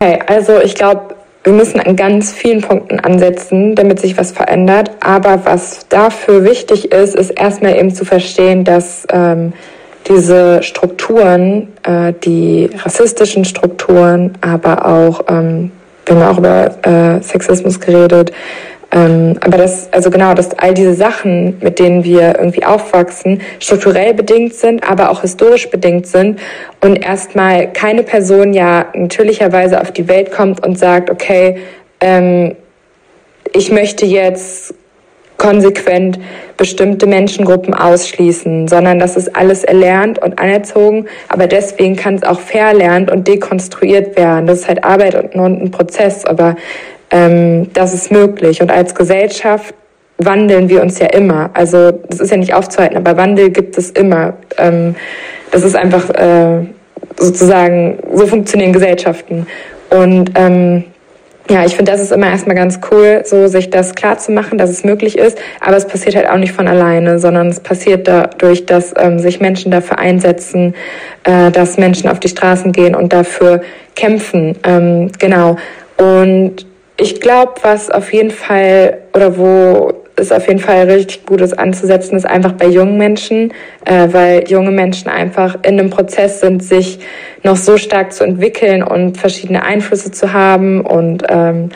Okay, 0.00 0.18
also 0.26 0.60
ich 0.60 0.74
glaube, 0.74 1.16
wir 1.44 1.52
müssen 1.52 1.80
an 1.80 1.96
ganz 1.96 2.32
vielen 2.32 2.60
Punkten 2.60 3.00
ansetzen, 3.00 3.74
damit 3.74 3.98
sich 3.98 4.16
was 4.18 4.32
verändert. 4.32 4.90
Aber 5.00 5.44
was 5.44 5.88
dafür 5.88 6.44
wichtig 6.44 6.92
ist, 6.92 7.14
ist 7.14 7.30
erstmal 7.30 7.76
eben 7.76 7.94
zu 7.94 8.04
verstehen, 8.04 8.64
dass 8.64 9.06
ähm, 9.12 9.52
diese 10.08 10.62
Strukturen, 10.62 11.68
äh, 11.82 12.12
die 12.24 12.70
rassistischen 12.84 13.44
Strukturen, 13.44 14.32
aber 14.40 14.86
auch, 14.86 15.24
ähm, 15.28 15.72
wir 16.06 16.16
haben 16.16 16.34
auch 16.34 16.38
über 16.38 16.70
äh, 16.86 17.22
Sexismus 17.22 17.78
geredet, 17.80 18.32
ähm, 18.92 19.36
aber 19.40 19.58
das, 19.58 19.88
also 19.92 20.10
genau, 20.10 20.34
dass 20.34 20.58
all 20.58 20.74
diese 20.74 20.94
Sachen, 20.94 21.58
mit 21.60 21.78
denen 21.78 22.02
wir 22.02 22.38
irgendwie 22.38 22.64
aufwachsen, 22.64 23.40
strukturell 23.60 24.14
bedingt 24.14 24.54
sind, 24.54 24.88
aber 24.88 25.10
auch 25.10 25.20
historisch 25.20 25.70
bedingt 25.70 26.08
sind 26.08 26.40
und 26.80 26.96
erstmal 26.96 27.72
keine 27.72 28.02
Person 28.02 28.52
ja 28.52 28.86
natürlicherweise 28.94 29.80
auf 29.80 29.92
die 29.92 30.08
Welt 30.08 30.32
kommt 30.32 30.66
und 30.66 30.76
sagt, 30.76 31.08
okay, 31.08 31.58
ähm, 32.00 32.56
ich 33.52 33.70
möchte 33.70 34.06
jetzt 34.06 34.74
konsequent 35.40 36.20
bestimmte 36.56 37.06
Menschengruppen 37.06 37.74
ausschließen, 37.74 38.68
sondern 38.68 38.98
das 38.98 39.16
ist 39.16 39.34
alles 39.34 39.64
erlernt 39.64 40.20
und 40.20 40.38
anerzogen, 40.38 41.06
aber 41.28 41.46
deswegen 41.46 41.96
kann 41.96 42.16
es 42.16 42.22
auch 42.22 42.38
verlernt 42.38 43.10
und 43.10 43.26
dekonstruiert 43.26 44.16
werden. 44.16 44.46
Das 44.46 44.60
ist 44.60 44.68
halt 44.68 44.84
Arbeit 44.84 45.34
und 45.34 45.62
ein 45.62 45.70
Prozess, 45.70 46.26
aber 46.26 46.56
ähm, 47.10 47.72
das 47.72 47.94
ist 47.94 48.12
möglich. 48.12 48.60
Und 48.60 48.70
als 48.70 48.94
Gesellschaft 48.94 49.74
wandeln 50.18 50.68
wir 50.68 50.82
uns 50.82 50.98
ja 50.98 51.06
immer. 51.06 51.48
Also 51.54 51.90
das 51.90 52.20
ist 52.20 52.30
ja 52.30 52.36
nicht 52.36 52.52
aufzuhalten, 52.52 52.98
aber 52.98 53.16
Wandel 53.16 53.48
gibt 53.48 53.78
es 53.78 53.90
immer. 53.90 54.34
Ähm, 54.58 54.94
das 55.50 55.64
ist 55.64 55.74
einfach 55.74 56.10
äh, 56.10 56.66
sozusagen, 57.18 57.98
so 58.12 58.26
funktionieren 58.26 58.74
Gesellschaften. 58.74 59.46
Und 59.88 60.32
ähm, 60.34 60.84
ja, 61.50 61.64
ich 61.64 61.74
finde, 61.74 61.90
das 61.90 62.00
ist 62.00 62.12
immer 62.12 62.28
erstmal 62.28 62.54
ganz 62.54 62.78
cool, 62.92 63.22
so 63.24 63.48
sich 63.48 63.70
das 63.70 63.96
klar 63.96 64.16
zu 64.18 64.30
machen, 64.30 64.56
dass 64.56 64.70
es 64.70 64.84
möglich 64.84 65.18
ist. 65.18 65.36
Aber 65.60 65.76
es 65.76 65.84
passiert 65.84 66.14
halt 66.14 66.28
auch 66.28 66.36
nicht 66.36 66.52
von 66.52 66.68
alleine, 66.68 67.18
sondern 67.18 67.48
es 67.48 67.58
passiert 67.58 68.06
dadurch, 68.06 68.66
dass 68.66 68.94
ähm, 68.96 69.18
sich 69.18 69.40
Menschen 69.40 69.72
dafür 69.72 69.98
einsetzen, 69.98 70.76
äh, 71.24 71.50
dass 71.50 71.76
Menschen 71.76 72.08
auf 72.08 72.20
die 72.20 72.28
Straßen 72.28 72.70
gehen 72.70 72.94
und 72.94 73.12
dafür 73.12 73.62
kämpfen. 73.96 74.56
Ähm, 74.62 75.10
genau. 75.18 75.56
Und 75.96 76.66
ich 76.96 77.20
glaube, 77.20 77.54
was 77.62 77.90
auf 77.90 78.12
jeden 78.12 78.30
Fall 78.30 78.98
oder 79.12 79.36
wo 79.36 79.92
es 80.16 80.32
auf 80.32 80.46
jeden 80.48 80.60
Fall 80.60 80.90
richtig 80.90 81.26
gut 81.26 81.40
ist 81.40 81.58
anzusetzen, 81.58 82.16
ist 82.16 82.26
einfach 82.26 82.52
bei 82.52 82.66
jungen 82.66 82.98
Menschen, 82.98 83.52
äh, 83.84 84.08
weil 84.10 84.48
junge 84.48 84.70
Menschen 84.70 85.08
einfach 85.08 85.56
in 85.62 85.78
einem 85.78 85.90
Prozess 85.90 86.40
sind, 86.40 86.62
sich 86.62 87.00
noch 87.42 87.56
so 87.56 87.76
stark 87.76 88.12
zu 88.12 88.24
entwickeln 88.24 88.82
und 88.82 89.16
verschiedene 89.16 89.62
Einflüsse 89.62 90.10
zu 90.10 90.32
haben 90.32 90.82
und 90.82 91.24
ähm, 91.28 91.70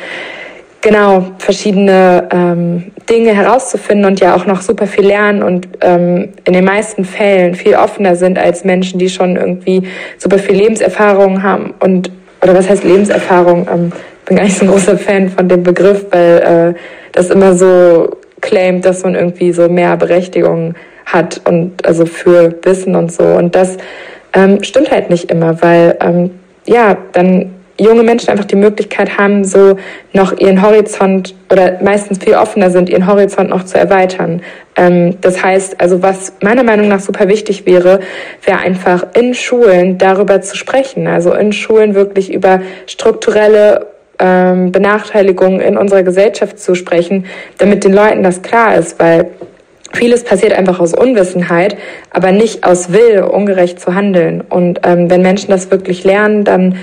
genau 0.80 1.32
verschiedene 1.38 2.28
ähm, 2.30 2.92
Dinge 3.08 3.34
herauszufinden 3.34 4.04
und 4.04 4.20
ja 4.20 4.36
auch 4.36 4.44
noch 4.44 4.60
super 4.60 4.86
viel 4.86 5.06
lernen 5.06 5.42
und 5.42 5.66
ähm, 5.80 6.30
in 6.44 6.52
den 6.52 6.64
meisten 6.64 7.04
Fällen 7.04 7.54
viel 7.54 7.74
offener 7.74 8.16
sind 8.16 8.38
als 8.38 8.64
Menschen, 8.64 8.98
die 8.98 9.08
schon 9.08 9.36
irgendwie 9.36 9.88
super 10.18 10.38
viel 10.38 10.56
Lebenserfahrung 10.56 11.42
haben 11.42 11.72
und 11.80 12.10
oder 12.42 12.54
was 12.54 12.68
heißt 12.68 12.84
Lebenserfahrung? 12.84 13.66
Ähm, 13.72 13.92
bin 14.26 14.36
gar 14.36 14.44
nicht 14.44 14.56
so 14.56 14.66
ein 14.66 14.70
großer 14.70 14.98
Fan 14.98 15.30
von 15.30 15.48
dem 15.48 15.62
Begriff, 15.62 16.06
weil 16.10 16.74
äh, 16.76 16.80
das 17.12 17.30
immer 17.30 17.54
so 17.54 18.16
claimt, 18.44 18.84
dass 18.84 19.02
man 19.02 19.14
irgendwie 19.14 19.52
so 19.52 19.68
mehr 19.68 19.96
Berechtigung 19.96 20.74
hat 21.06 21.40
und 21.44 21.84
also 21.84 22.06
für 22.06 22.54
Wissen 22.62 22.94
und 22.94 23.10
so. 23.10 23.24
Und 23.24 23.54
das 23.54 23.78
ähm, 24.34 24.62
stimmt 24.62 24.90
halt 24.90 25.10
nicht 25.10 25.30
immer, 25.30 25.60
weil 25.62 25.96
ähm, 26.00 26.30
ja, 26.66 26.96
dann 27.12 27.50
junge 27.80 28.02
Menschen 28.02 28.30
einfach 28.30 28.44
die 28.44 28.56
Möglichkeit 28.56 29.18
haben, 29.18 29.44
so 29.44 29.76
noch 30.12 30.38
ihren 30.38 30.62
Horizont 30.62 31.34
oder 31.50 31.78
meistens 31.82 32.22
viel 32.22 32.34
offener 32.34 32.70
sind, 32.70 32.88
ihren 32.88 33.06
Horizont 33.06 33.50
noch 33.50 33.64
zu 33.64 33.78
erweitern. 33.78 34.42
Ähm, 34.76 35.16
das 35.22 35.42
heißt, 35.42 35.80
also 35.80 36.02
was 36.02 36.34
meiner 36.42 36.62
Meinung 36.62 36.88
nach 36.88 37.00
super 37.00 37.28
wichtig 37.28 37.66
wäre, 37.66 38.00
wäre 38.44 38.58
einfach 38.58 39.06
in 39.14 39.34
Schulen 39.34 39.98
darüber 39.98 40.40
zu 40.42 40.56
sprechen. 40.56 41.06
Also 41.06 41.32
in 41.32 41.52
Schulen 41.52 41.94
wirklich 41.94 42.32
über 42.32 42.60
strukturelle 42.86 43.93
ähm, 44.18 44.72
Benachteiligungen 44.72 45.60
in 45.60 45.76
unserer 45.76 46.02
Gesellschaft 46.02 46.58
zu 46.58 46.74
sprechen, 46.74 47.26
damit 47.58 47.84
den 47.84 47.92
Leuten 47.92 48.22
das 48.22 48.42
klar 48.42 48.76
ist, 48.76 48.98
weil 48.98 49.30
vieles 49.92 50.24
passiert 50.24 50.52
einfach 50.52 50.80
aus 50.80 50.94
Unwissenheit, 50.94 51.76
aber 52.10 52.32
nicht 52.32 52.64
aus 52.64 52.92
Will, 52.92 53.22
ungerecht 53.22 53.80
zu 53.80 53.94
handeln. 53.94 54.40
Und 54.40 54.80
ähm, 54.84 55.10
wenn 55.10 55.22
Menschen 55.22 55.50
das 55.50 55.70
wirklich 55.70 56.04
lernen, 56.04 56.44
dann 56.44 56.76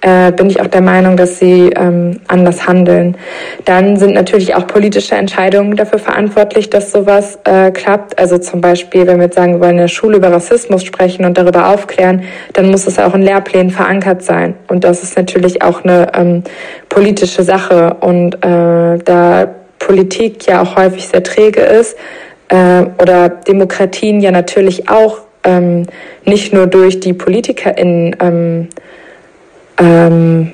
äh, 0.00 0.32
bin 0.32 0.48
ich 0.48 0.60
auch 0.60 0.66
der 0.66 0.80
Meinung, 0.80 1.16
dass 1.16 1.38
sie 1.38 1.70
ähm, 1.74 2.20
anders 2.28 2.66
handeln. 2.66 3.16
Dann 3.64 3.96
sind 3.96 4.14
natürlich 4.14 4.54
auch 4.54 4.66
politische 4.66 5.16
Entscheidungen 5.16 5.76
dafür 5.76 5.98
verantwortlich, 5.98 6.70
dass 6.70 6.92
sowas 6.92 7.38
äh, 7.44 7.70
klappt. 7.70 8.18
Also 8.18 8.38
zum 8.38 8.60
Beispiel, 8.60 9.06
wenn 9.06 9.16
wir 9.18 9.24
jetzt 9.24 9.36
sagen, 9.36 9.54
wir 9.54 9.60
wollen 9.60 9.72
in 9.72 9.78
der 9.78 9.88
Schule 9.88 10.18
über 10.18 10.30
Rassismus 10.30 10.84
sprechen 10.84 11.24
und 11.24 11.36
darüber 11.36 11.68
aufklären, 11.68 12.22
dann 12.52 12.70
muss 12.70 12.86
es 12.86 12.98
auch 12.98 13.14
in 13.14 13.22
Lehrplänen 13.22 13.70
verankert 13.70 14.22
sein. 14.22 14.54
Und 14.68 14.84
das 14.84 15.02
ist 15.02 15.16
natürlich 15.16 15.62
auch 15.62 15.82
eine 15.82 16.12
ähm, 16.14 16.44
politische 16.88 17.42
Sache. 17.42 17.96
Und 18.00 18.36
äh, 18.44 18.98
da 19.04 19.48
Politik 19.78 20.46
ja 20.46 20.62
auch 20.62 20.76
häufig 20.76 21.08
sehr 21.08 21.22
träge 21.22 21.60
ist 21.60 21.96
äh, 22.48 22.84
oder 23.00 23.28
Demokratien 23.28 24.20
ja 24.20 24.30
natürlich 24.30 24.88
auch 24.88 25.18
ähm, 25.44 25.86
nicht 26.24 26.52
nur 26.52 26.66
durch 26.66 27.00
die 27.00 27.12
PolitikerInnen 27.12 28.16
ähm, 28.20 28.68
ähm, 29.78 30.52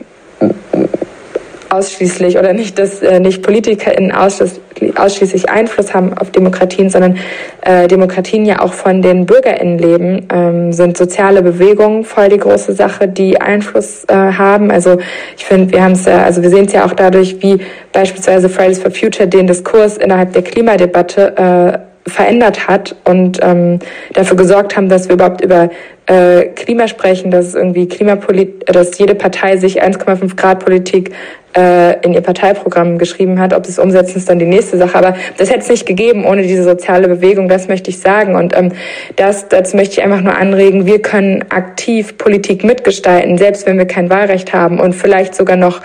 ausschließlich 1.74 2.38
oder 2.38 2.52
nicht, 2.52 2.78
dass 2.78 3.02
äh, 3.02 3.18
nicht 3.18 3.42
PolitikerInnen 3.42 4.12
ausschließlich, 4.12 4.60
ausschließlich 4.96 5.50
Einfluss 5.50 5.92
haben 5.92 6.14
auf 6.14 6.30
Demokratien, 6.30 6.88
sondern 6.88 7.18
äh, 7.62 7.88
Demokratien 7.88 8.44
ja 8.44 8.60
auch 8.60 8.72
von 8.72 9.02
den 9.02 9.26
BürgerInnen 9.26 9.78
leben, 9.78 10.28
ähm, 10.32 10.72
sind 10.72 10.96
soziale 10.96 11.42
Bewegungen 11.42 12.04
voll 12.04 12.28
die 12.28 12.38
große 12.38 12.74
Sache, 12.74 13.08
die 13.08 13.40
Einfluss 13.40 14.04
äh, 14.04 14.14
haben. 14.14 14.70
Also 14.70 14.98
ich 15.36 15.44
finde, 15.44 15.72
wir 15.72 15.82
haben 15.82 15.92
es 15.92 16.04
ja, 16.04 16.22
also 16.22 16.42
wir 16.42 16.50
sehen 16.50 16.66
es 16.66 16.72
ja 16.72 16.84
auch 16.84 16.92
dadurch, 16.92 17.42
wie 17.42 17.58
beispielsweise 17.92 18.48
Fridays 18.48 18.78
for 18.78 18.90
Future 18.90 19.28
den 19.28 19.46
Diskurs 19.46 19.96
innerhalb 19.96 20.32
der 20.32 20.42
Klimadebatte 20.42 21.36
äh, 21.36 21.93
verändert 22.06 22.68
hat 22.68 22.94
und 23.04 23.40
ähm, 23.42 23.78
dafür 24.12 24.36
gesorgt 24.36 24.76
haben, 24.76 24.88
dass 24.88 25.08
wir 25.08 25.14
überhaupt 25.14 25.40
über 25.40 25.70
äh, 26.06 26.44
Klima 26.54 26.86
sprechen, 26.86 27.30
dass 27.30 27.54
irgendwie 27.54 27.88
Klimapolit 27.88 28.64
dass 28.66 28.98
jede 28.98 29.14
Partei 29.14 29.56
sich 29.56 29.82
1,5 29.82 30.36
Grad 30.36 30.62
Politik 30.62 31.12
äh, 31.56 31.98
in 32.04 32.12
ihr 32.12 32.20
Parteiprogramm 32.20 32.98
geschrieben 32.98 33.40
hat. 33.40 33.54
Ob 33.54 33.64
sie 33.64 33.72
es 33.72 33.78
umsetzen, 33.78 34.18
ist 34.18 34.28
dann 34.28 34.38
die 34.38 34.44
nächste 34.44 34.76
Sache. 34.76 34.98
Aber 34.98 35.16
das 35.38 35.48
hätte 35.48 35.60
es 35.60 35.70
nicht 35.70 35.86
gegeben 35.86 36.26
ohne 36.26 36.42
diese 36.42 36.64
soziale 36.64 37.08
Bewegung, 37.08 37.48
das 37.48 37.68
möchte 37.68 37.88
ich 37.88 38.00
sagen. 38.00 38.34
Und 38.36 38.54
ähm, 38.54 38.72
das, 39.16 39.48
dazu 39.48 39.76
möchte 39.76 39.94
ich 39.94 40.02
einfach 40.02 40.20
nur 40.20 40.36
anregen, 40.36 40.84
wir 40.84 41.00
können 41.00 41.44
aktiv 41.48 42.18
Politik 42.18 42.64
mitgestalten, 42.64 43.38
selbst 43.38 43.66
wenn 43.66 43.78
wir 43.78 43.86
kein 43.86 44.10
Wahlrecht 44.10 44.52
haben 44.52 44.80
und 44.80 44.94
vielleicht 44.94 45.34
sogar 45.34 45.56
noch, 45.56 45.80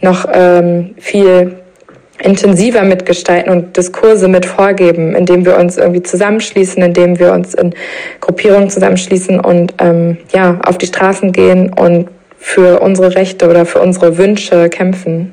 noch 0.00 0.26
ähm, 0.32 0.94
viel 0.98 1.56
intensiver 2.20 2.82
mitgestalten 2.82 3.50
und 3.50 3.76
Diskurse 3.76 4.28
mit 4.28 4.46
vorgeben, 4.46 5.14
indem 5.14 5.44
wir 5.44 5.56
uns 5.58 5.76
irgendwie 5.76 6.02
zusammenschließen, 6.02 6.82
indem 6.82 7.18
wir 7.18 7.32
uns 7.32 7.54
in 7.54 7.74
Gruppierungen 8.20 8.70
zusammenschließen 8.70 9.40
und 9.40 9.74
ähm, 9.78 10.18
ja 10.32 10.60
auf 10.64 10.78
die 10.78 10.86
Straßen 10.86 11.32
gehen 11.32 11.72
und 11.72 12.08
für 12.36 12.80
unsere 12.80 13.14
Rechte 13.14 13.48
oder 13.48 13.66
für 13.66 13.80
unsere 13.80 14.18
Wünsche 14.18 14.68
kämpfen. 14.68 15.32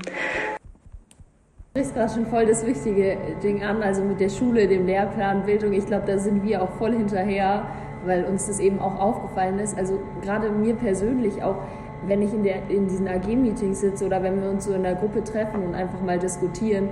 Du 1.74 1.80
sprichst 1.82 1.96
gerade 1.96 2.14
schon 2.14 2.26
voll 2.26 2.46
das 2.46 2.66
wichtige 2.66 3.18
Ding 3.44 3.64
an, 3.64 3.82
also 3.84 4.02
mit 4.02 4.20
der 4.20 4.30
Schule, 4.30 4.68
dem 4.68 4.86
Lehrplan, 4.86 5.46
Bildung. 5.46 5.74
Ich 5.74 5.86
glaube, 5.86 6.04
da 6.08 6.18
sind 6.18 6.44
wir 6.44 6.62
auch 6.62 6.72
voll 6.78 6.92
hinterher, 6.94 7.66
weil 8.06 8.26
uns 8.26 8.48
das 8.48 8.60
eben 8.60 8.80
auch 8.80 9.00
aufgefallen 9.00 9.60
ist. 9.60 9.78
Also 9.78 10.00
gerade 10.22 10.50
mir 10.50 10.74
persönlich 10.74 11.44
auch 11.44 11.58
wenn 12.08 12.22
ich 12.22 12.34
in, 12.34 12.44
der, 12.44 12.70
in 12.70 12.88
diesen 12.88 13.08
AG-Meetings 13.08 13.80
sitze 13.80 14.06
oder 14.06 14.24
wenn 14.24 14.42
wir 14.42 14.50
uns 14.50 14.66
so 14.66 14.74
in 14.74 14.84
der 14.84 14.96
Gruppe 14.96 15.24
treffen 15.24 15.64
und 15.64 15.76
einfach 15.76 16.02
mal 16.02 16.18
diskutieren, 16.18 16.90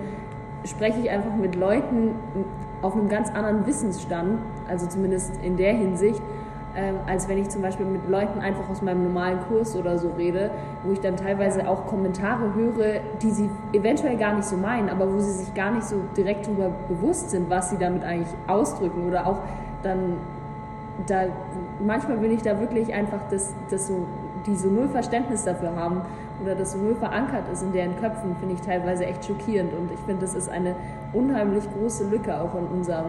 spreche 0.66 1.00
ich 1.00 1.10
einfach 1.10 1.36
mit 1.36 1.56
Leuten 1.56 2.12
auf 2.82 2.94
einem 2.94 3.10
ganz 3.10 3.30
anderen 3.30 3.66
Wissensstand, 3.66 4.40
also 4.68 4.88
zumindest 4.88 5.34
in 5.44 5.58
der 5.58 5.74
Hinsicht, 5.74 6.22
ähm, 6.76 6.96
als 7.08 7.28
wenn 7.28 7.40
ich 7.40 7.50
zum 7.50 7.62
Beispiel 7.62 7.86
mit 7.86 8.08
Leuten 8.08 8.40
einfach 8.40 8.70
aus 8.70 8.82
meinem 8.82 9.04
normalen 9.04 9.40
Kurs 9.48 9.76
oder 9.76 9.98
so 9.98 10.10
rede, 10.10 10.52
wo 10.84 10.92
ich 10.92 11.00
dann 11.00 11.18
teilweise 11.18 11.68
auch 11.68 11.88
Kommentare 11.88 12.54
höre, 12.54 13.00
die 13.22 13.32
sie 13.32 13.50
eventuell 13.74 14.18
gar 14.18 14.36
nicht 14.36 14.46
so 14.46 14.56
meinen, 14.56 14.90
aber 14.90 15.12
wo 15.12 15.20
sie 15.20 15.32
sich 15.32 15.54
gar 15.56 15.72
nicht 15.72 15.86
so 15.86 15.96
direkt 16.16 16.46
darüber 16.46 16.72
bewusst 16.88 17.32
sind, 17.32 17.50
was 17.50 17.72
sie 17.72 17.78
damit 17.78 18.04
eigentlich 18.04 18.30
ausdrücken 18.48 19.08
oder 19.08 19.26
auch 19.26 19.40
dann 19.82 20.18
da 21.08 21.26
manchmal 21.86 22.18
bin 22.18 22.32
ich 22.32 22.42
da 22.42 22.60
wirklich 22.60 22.94
einfach, 22.94 23.20
dass, 23.30 23.54
dass 23.70 23.88
so, 23.88 24.06
die 24.50 24.56
so 24.56 24.70
null 24.70 24.88
Verständnis 24.88 25.44
dafür 25.44 25.76
haben 25.76 26.02
oder 26.42 26.56
das 26.56 26.72
so 26.74 26.78
null 26.80 26.96
verankert 26.96 27.44
ist 27.52 27.64
in 27.64 27.72
deren 27.72 27.96
Köpfen, 27.98 28.36
finde 28.40 28.56
ich 28.56 28.62
teilweise 28.62 29.06
echt 29.06 29.26
schockierend. 29.26 29.74
Und 29.74 29.92
ich 29.92 30.00
finde, 30.00 30.22
das 30.22 30.36
ist 30.36 30.50
eine 30.50 30.76
unheimlich 31.14 31.64
große 31.74 32.10
Lücke 32.10 32.40
auch 32.40 32.56
in 32.56 32.66
unserem 32.66 33.06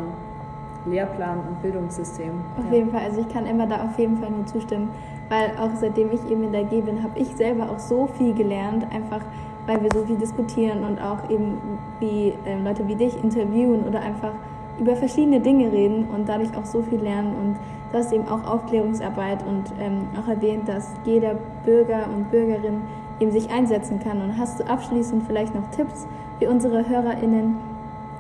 Lehrplan 0.87 1.39
und 1.41 1.63
Bildungssystem. 1.63 2.33
Auf 2.59 2.65
ja. 2.67 2.79
jeden 2.79 2.91
Fall, 2.91 3.03
also 3.05 3.21
ich 3.21 3.29
kann 3.29 3.47
Emma 3.47 3.67
da 3.67 3.85
auf 3.85 3.99
jeden 3.99 4.19
Fall 4.19 4.31
nur 4.31 4.47
zustimmen, 4.47 4.91
weil 5.29 5.51
auch 5.59 5.71
seitdem 5.79 6.11
ich 6.13 6.31
eben 6.31 6.45
in 6.45 6.53
der 6.53 6.65
G 6.65 6.81
bin, 6.81 7.03
habe 7.03 7.19
ich 7.19 7.29
selber 7.37 7.71
auch 7.71 7.79
so 7.79 8.07
viel 8.07 8.35
gelernt, 8.35 8.87
einfach 8.93 9.21
weil 9.67 9.83
wir 9.83 9.91
so 9.93 10.05
viel 10.05 10.17
diskutieren 10.17 10.85
und 10.85 11.01
auch 11.01 11.29
eben 11.31 11.59
wie 12.01 12.33
äh, 12.47 12.59
Leute 12.65 12.89
wie 12.89 12.95
dich 12.95 13.23
interviewen 13.23 13.83
oder 13.87 14.01
einfach 14.01 14.33
über 14.81 14.97
verschiedene 14.97 15.41
Dinge 15.41 15.71
reden 15.71 16.09
und 16.09 16.29
dadurch 16.29 16.57
auch 16.57 16.65
so 16.65 16.83
viel 16.83 16.99
lernen 16.99 17.35
und 17.35 17.57
du 17.93 17.99
hast 17.99 18.13
eben 18.13 18.29
auch 18.29 18.45
Aufklärungsarbeit 18.45 19.45
und 19.47 19.65
ähm, 19.81 20.09
auch 20.19 20.29
erwähnt, 20.29 20.69
dass 20.69 20.89
jeder 21.05 21.35
Bürger 21.65 22.07
und 22.15 22.31
Bürgerin 22.31 22.83
eben 23.21 23.33
sich 23.33 23.51
einsetzen 23.51 24.01
kann. 24.01 24.21
Und 24.23 24.39
hast 24.39 24.61
du 24.61 24.67
abschließend 24.67 25.25
vielleicht 25.27 25.55
noch 25.55 25.71
Tipps 25.71 26.07
für 26.39 26.49
unsere 26.49 26.89
HörerInnen, 26.89 27.57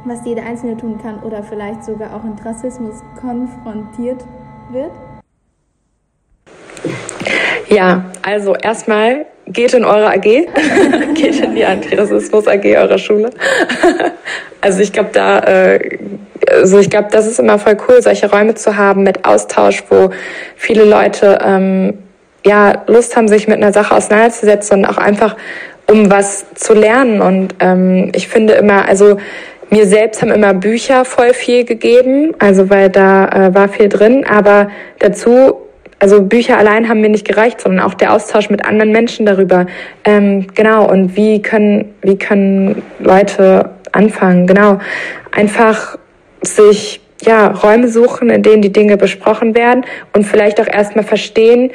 was 0.04 0.24
jeder 0.24 0.44
Einzelne 0.44 0.76
tun 0.76 0.98
kann 1.00 1.20
oder 1.22 1.42
vielleicht 1.42 1.85
sogar 1.85 2.14
auch 2.14 2.22
mit 2.22 2.44
Rassismus 2.44 3.02
konfrontiert 3.20 4.24
wird? 4.70 4.92
Ja, 7.70 8.04
also 8.22 8.56
erstmal 8.56 9.26
geht 9.46 9.74
in 9.74 9.85
eure 9.85 10.09
AG, 10.09 10.22
geht 11.14 11.40
in 11.40 11.54
die 11.54 11.64
Antirassismus 11.64 12.46
AG 12.48 12.64
eurer 12.64 12.98
Schule. 12.98 13.30
also 14.61 14.80
ich 14.80 14.92
glaube, 14.92 15.11
da, 15.12 15.38
äh, 15.40 15.98
also 16.50 16.78
ich 16.78 16.90
glaube, 16.90 17.09
das 17.12 17.26
ist 17.26 17.38
immer 17.38 17.59
voll 17.59 17.76
cool, 17.88 18.02
solche 18.02 18.30
Räume 18.30 18.54
zu 18.54 18.76
haben 18.76 19.04
mit 19.04 19.24
Austausch, 19.24 19.85
wo 19.88 20.11
viele 20.56 20.85
Leute 20.85 21.38
ähm, 21.44 21.98
ja 22.44 22.83
Lust 22.87 23.16
haben, 23.16 23.28
sich 23.28 23.46
mit 23.46 23.59
einer 23.59 23.72
Sache 23.72 23.94
auseinanderzusetzen 23.94 24.78
und 24.78 24.85
auch 24.87 24.98
einfach 24.98 25.37
um 25.88 26.11
was 26.11 26.46
zu 26.54 26.74
lernen. 26.74 27.20
Und 27.20 27.54
ähm, 27.61 28.11
ich 28.14 28.28
finde 28.28 28.54
immer, 28.54 28.87
also 28.88 29.16
mir 29.70 29.87
selbst 29.87 30.22
haben 30.22 30.33
immer 30.33 30.54
Bücher 30.54 31.04
voll 31.04 31.35
viel 31.35 31.64
gegeben, 31.64 32.35
also 32.40 32.70
weil 32.70 32.90
da 32.90 33.28
äh, 33.28 33.54
war 33.54 33.68
viel 33.68 33.88
drin, 33.88 34.24
aber 34.28 34.70
dazu 34.98 35.69
also 36.00 36.22
Bücher 36.22 36.56
allein 36.58 36.88
haben 36.88 37.02
mir 37.02 37.10
nicht 37.10 37.28
gereicht, 37.28 37.60
sondern 37.60 37.84
auch 37.84 37.94
der 37.94 38.12
Austausch 38.14 38.50
mit 38.50 38.64
anderen 38.64 38.90
Menschen 38.90 39.26
darüber. 39.26 39.66
Ähm, 40.04 40.46
genau, 40.54 40.90
und 40.90 41.14
wie 41.14 41.42
können, 41.42 41.94
wie 42.02 42.16
können 42.16 42.82
Leute 42.98 43.70
anfangen? 43.92 44.46
Genau, 44.46 44.80
einfach 45.30 45.98
sich 46.42 47.00
ja, 47.22 47.48
Räume 47.48 47.88
suchen, 47.88 48.30
in 48.30 48.42
denen 48.42 48.62
die 48.62 48.72
Dinge 48.72 48.96
besprochen 48.96 49.54
werden 49.54 49.84
und 50.14 50.24
vielleicht 50.24 50.58
auch 50.58 50.66
erstmal 50.66 51.04
verstehen, 51.04 51.70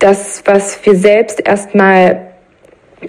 das, 0.00 0.42
was 0.46 0.84
wir 0.84 0.96
selbst 0.96 1.46
erstmal 1.46 2.22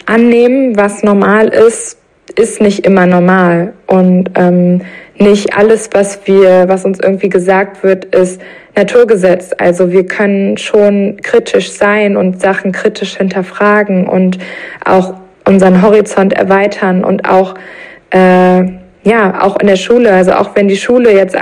annehmen, 0.06 0.78
was 0.78 1.02
normal 1.02 1.48
ist, 1.48 1.98
ist 2.36 2.62
nicht 2.62 2.86
immer 2.86 3.08
normal. 3.08 3.74
Und 3.88 4.30
ähm, 4.36 4.82
nicht 5.18 5.58
alles, 5.58 5.90
was 5.94 6.20
wir, 6.26 6.66
was 6.68 6.86
uns 6.86 7.00
irgendwie 7.00 7.30
gesagt 7.30 7.84
wird, 7.84 8.06
ist 8.06 8.40
Naturgesetz. 8.76 9.52
Also 9.58 9.92
wir 9.92 10.06
können 10.06 10.58
schon 10.58 11.18
kritisch 11.22 11.72
sein 11.72 12.18
und 12.18 12.42
Sachen 12.42 12.72
kritisch 12.72 13.18
hinterfragen 13.18 14.08
und 14.08 14.40
auch 14.84 15.16
unseren 15.46 15.82
Horizont 15.82 16.34
erweitern 16.34 17.04
und 17.04 17.30
auch 17.30 17.56
äh, 18.12 18.64
ja 19.04 19.42
auch 19.42 19.60
in 19.60 19.68
der 19.68 19.76
Schule. 19.76 20.12
Also 20.12 20.34
auch 20.34 20.56
wenn 20.56 20.68
die 20.68 20.78
Schule 20.78 21.14
jetzt 21.14 21.36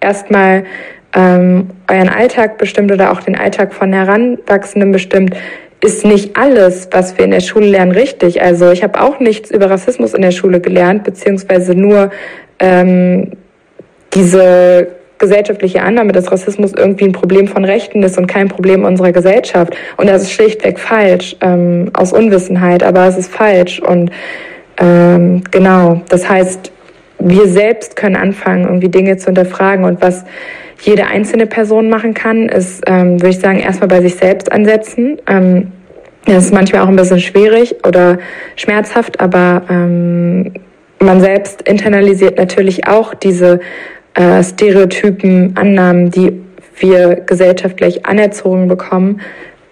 erstmal 0.00 0.64
ähm, 1.14 1.70
euren 1.88 2.08
Alltag 2.08 2.58
bestimmt 2.58 2.92
oder 2.92 3.10
auch 3.12 3.20
den 3.20 3.36
Alltag 3.36 3.74
von 3.74 3.92
Heranwachsenden 3.92 4.92
bestimmt, 4.92 5.36
ist 5.82 6.04
nicht 6.04 6.36
alles, 6.36 6.88
was 6.92 7.16
wir 7.16 7.24
in 7.24 7.30
der 7.30 7.40
Schule 7.40 7.66
lernen, 7.66 7.92
richtig. 7.92 8.42
Also 8.42 8.70
ich 8.70 8.82
habe 8.82 9.00
auch 9.00 9.18
nichts 9.18 9.50
über 9.50 9.70
Rassismus 9.70 10.14
in 10.14 10.22
der 10.22 10.30
Schule 10.30 10.60
gelernt, 10.60 11.04
beziehungsweise 11.04 11.74
nur 11.74 12.10
ähm, 12.58 13.32
diese 14.12 14.88
gesellschaftliche 15.20 15.82
Annahme, 15.82 16.10
dass 16.10 16.32
Rassismus 16.32 16.72
irgendwie 16.72 17.04
ein 17.04 17.12
Problem 17.12 17.46
von 17.46 17.64
Rechten 17.64 18.02
ist 18.02 18.18
und 18.18 18.26
kein 18.26 18.48
Problem 18.48 18.84
unserer 18.84 19.12
Gesellschaft. 19.12 19.76
Und 19.96 20.08
das 20.08 20.22
ist 20.22 20.32
schlichtweg 20.32 20.80
falsch, 20.80 21.36
ähm, 21.40 21.90
aus 21.92 22.12
Unwissenheit, 22.12 22.82
aber 22.82 23.06
es 23.06 23.16
ist 23.16 23.32
falsch. 23.32 23.80
Und 23.80 24.10
ähm, 24.78 25.44
genau, 25.50 26.02
das 26.08 26.28
heißt, 26.28 26.72
wir 27.20 27.46
selbst 27.46 27.96
können 27.96 28.16
anfangen, 28.16 28.64
irgendwie 28.64 28.88
Dinge 28.88 29.18
zu 29.18 29.26
hinterfragen. 29.26 29.84
Und 29.84 30.02
was 30.02 30.24
jede 30.80 31.06
einzelne 31.06 31.46
Person 31.46 31.90
machen 31.90 32.14
kann, 32.14 32.48
ist, 32.48 32.82
ähm, 32.86 33.20
würde 33.20 33.28
ich 33.28 33.40
sagen, 33.40 33.60
erstmal 33.60 33.88
bei 33.88 34.00
sich 34.00 34.16
selbst 34.16 34.50
ansetzen. 34.50 35.20
Ähm, 35.28 35.72
das 36.24 36.46
ist 36.46 36.54
manchmal 36.54 36.82
auch 36.82 36.88
ein 36.88 36.96
bisschen 36.96 37.20
schwierig 37.20 37.76
oder 37.86 38.18
schmerzhaft, 38.56 39.20
aber 39.20 39.62
ähm, 39.68 40.52
man 40.98 41.20
selbst 41.20 41.62
internalisiert 41.62 42.38
natürlich 42.38 42.86
auch 42.86 43.14
diese 43.14 43.60
äh, 44.14 44.42
Stereotypen, 44.42 45.56
Annahmen, 45.56 46.10
die 46.10 46.40
wir 46.78 47.16
gesellschaftlich 47.26 48.06
anerzogen 48.06 48.68
bekommen. 48.68 49.20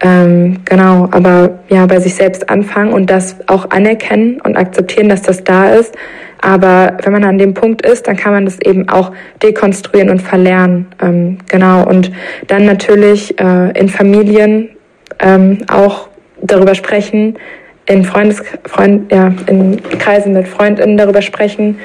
Ähm, 0.01 0.59
genau, 0.65 1.09
aber 1.11 1.59
ja, 1.69 1.87
bei 1.87 1.99
sich 1.99 2.15
selbst 2.15 2.49
anfangen 2.51 2.93
und 2.93 3.11
das 3.11 3.37
auch 3.49 3.71
anerkennen 3.71 4.41
und 4.41 4.57
akzeptieren, 4.57 5.09
dass 5.09 5.23
das 5.23 5.43
da 5.43 5.71
ist. 5.71 5.97
Aber 6.41 6.97
wenn 7.03 7.13
man 7.13 7.25
an 7.25 7.39
dem 7.39 7.55
Punkt 7.55 7.85
ist, 7.85 8.07
dann 8.07 8.17
kann 8.17 8.33
man 8.33 8.45
das 8.45 8.61
eben 8.61 8.89
auch 8.89 9.13
dekonstruieren 9.43 10.11
und 10.11 10.23
verlernen. 10.23 10.87
Ähm, 11.03 11.39
genau. 11.49 11.85
Und 11.85 12.13
dann 12.47 12.65
natürlich 12.65 13.39
äh, 13.41 13.77
in 13.79 13.89
Familien 13.89 14.69
ähm, 15.19 15.59
auch 15.69 16.09
darüber 16.41 16.77
sprechen, 16.77 17.37
in 17.87 18.05
Freundes, 18.05 18.43
Freund, 18.67 19.11
ja, 19.11 19.33
in 19.47 19.81
Kreisen 19.99 20.35
mit 20.35 20.47
FreundInnen 20.47 20.97
darüber 20.97 21.23
sprechen. 21.23 21.79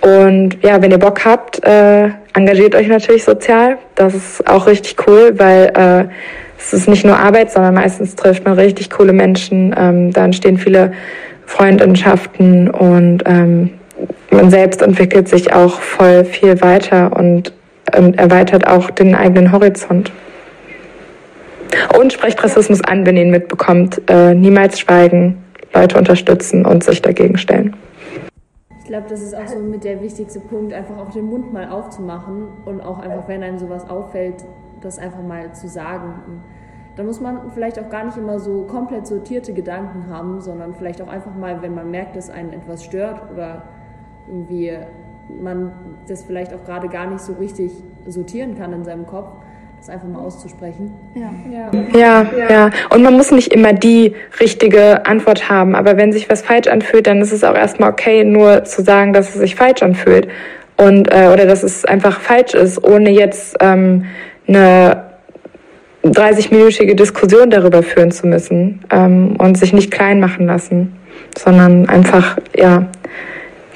Und 0.00 0.62
ja, 0.62 0.80
wenn 0.80 0.90
ihr 0.90 0.98
Bock 0.98 1.24
habt, 1.24 1.64
äh, 1.64 2.10
engagiert 2.34 2.74
euch 2.74 2.86
natürlich 2.86 3.24
sozial. 3.24 3.78
Das 3.94 4.14
ist 4.14 4.46
auch 4.48 4.66
richtig 4.66 4.96
cool, 5.06 5.32
weil 5.36 5.72
äh, 5.74 6.12
es 6.58 6.72
ist 6.72 6.88
nicht 6.88 7.04
nur 7.04 7.18
Arbeit, 7.18 7.50
sondern 7.50 7.74
meistens 7.74 8.14
trifft 8.14 8.44
man 8.44 8.54
richtig 8.54 8.90
coole 8.90 9.12
Menschen. 9.12 9.74
Ähm, 9.76 10.12
da 10.12 10.24
entstehen 10.24 10.58
viele 10.58 10.92
Freundschaften 11.46 12.70
und 12.70 13.22
ähm, 13.26 13.70
man 14.30 14.50
selbst 14.50 14.82
entwickelt 14.82 15.28
sich 15.28 15.52
auch 15.52 15.80
voll 15.80 16.24
viel 16.24 16.60
weiter 16.60 17.16
und 17.16 17.52
ähm, 17.92 18.14
erweitert 18.14 18.66
auch 18.66 18.90
den 18.90 19.14
eigenen 19.14 19.52
Horizont. 19.52 20.10
Und 21.98 22.12
sprecht 22.12 22.42
Rassismus 22.42 22.82
an, 22.82 23.06
wenn 23.06 23.16
ihr 23.16 23.22
ihn 23.22 23.30
mitbekommt. 23.30 24.02
Äh, 24.08 24.34
niemals 24.34 24.80
schweigen, 24.80 25.42
Leute 25.74 25.98
unterstützen 25.98 26.64
und 26.64 26.84
sich 26.84 27.02
dagegen 27.02 27.38
stellen. 27.38 27.74
Ich 28.86 28.90
glaube, 28.90 29.08
das 29.08 29.20
ist 29.20 29.34
auch 29.34 29.48
so 29.48 29.58
mit 29.58 29.82
der 29.82 30.00
wichtigste 30.00 30.38
Punkt, 30.38 30.72
einfach 30.72 30.96
auch 30.98 31.08
den 31.08 31.26
Mund 31.26 31.52
mal 31.52 31.68
aufzumachen 31.68 32.46
und 32.66 32.80
auch 32.80 33.00
einfach, 33.00 33.26
wenn 33.26 33.42
einem 33.42 33.58
sowas 33.58 33.90
auffällt, 33.90 34.44
das 34.80 35.00
einfach 35.00 35.24
mal 35.24 35.52
zu 35.54 35.66
sagen. 35.66 36.44
Da 36.94 37.02
muss 37.02 37.20
man 37.20 37.50
vielleicht 37.50 37.80
auch 37.80 37.90
gar 37.90 38.04
nicht 38.04 38.16
immer 38.16 38.38
so 38.38 38.62
komplett 38.62 39.08
sortierte 39.08 39.52
Gedanken 39.52 40.08
haben, 40.08 40.40
sondern 40.40 40.72
vielleicht 40.72 41.02
auch 41.02 41.08
einfach 41.08 41.34
mal, 41.34 41.62
wenn 41.62 41.74
man 41.74 41.90
merkt, 41.90 42.14
dass 42.14 42.30
einen 42.30 42.52
etwas 42.52 42.84
stört 42.84 43.28
oder 43.32 43.64
irgendwie 44.28 44.78
man 45.42 45.72
das 46.06 46.22
vielleicht 46.22 46.54
auch 46.54 46.64
gerade 46.64 46.88
gar 46.88 47.10
nicht 47.10 47.22
so 47.22 47.32
richtig 47.32 47.72
sortieren 48.06 48.54
kann 48.54 48.72
in 48.72 48.84
seinem 48.84 49.04
Kopf, 49.04 49.32
das 49.86 49.94
einfach 49.94 50.08
mal 50.08 50.20
auszusprechen. 50.20 50.92
Ja. 51.14 51.30
Ja. 51.98 52.26
ja, 52.36 52.48
ja. 52.48 52.70
Und 52.90 53.02
man 53.02 53.14
muss 53.14 53.30
nicht 53.30 53.52
immer 53.52 53.72
die 53.72 54.14
richtige 54.40 55.06
Antwort 55.06 55.48
haben. 55.48 55.74
Aber 55.74 55.96
wenn 55.96 56.12
sich 56.12 56.28
was 56.28 56.42
falsch 56.42 56.66
anfühlt, 56.66 57.06
dann 57.06 57.20
ist 57.20 57.32
es 57.32 57.44
auch 57.44 57.54
erstmal 57.54 57.90
okay, 57.90 58.24
nur 58.24 58.64
zu 58.64 58.82
sagen, 58.82 59.12
dass 59.12 59.28
es 59.28 59.34
sich 59.34 59.54
falsch 59.54 59.82
anfühlt. 59.82 60.28
Und, 60.76 61.12
äh, 61.12 61.28
oder 61.32 61.46
dass 61.46 61.62
es 61.62 61.84
einfach 61.84 62.20
falsch 62.20 62.54
ist, 62.54 62.82
ohne 62.82 63.10
jetzt 63.10 63.56
ähm, 63.60 64.06
eine 64.48 65.04
30-minütige 66.04 66.94
Diskussion 66.94 67.50
darüber 67.50 67.82
führen 67.82 68.10
zu 68.10 68.26
müssen 68.26 68.84
ähm, 68.90 69.36
und 69.38 69.56
sich 69.56 69.72
nicht 69.72 69.90
klein 69.90 70.20
machen 70.20 70.46
lassen, 70.46 70.96
sondern 71.38 71.88
einfach, 71.88 72.38
ja, 72.54 72.86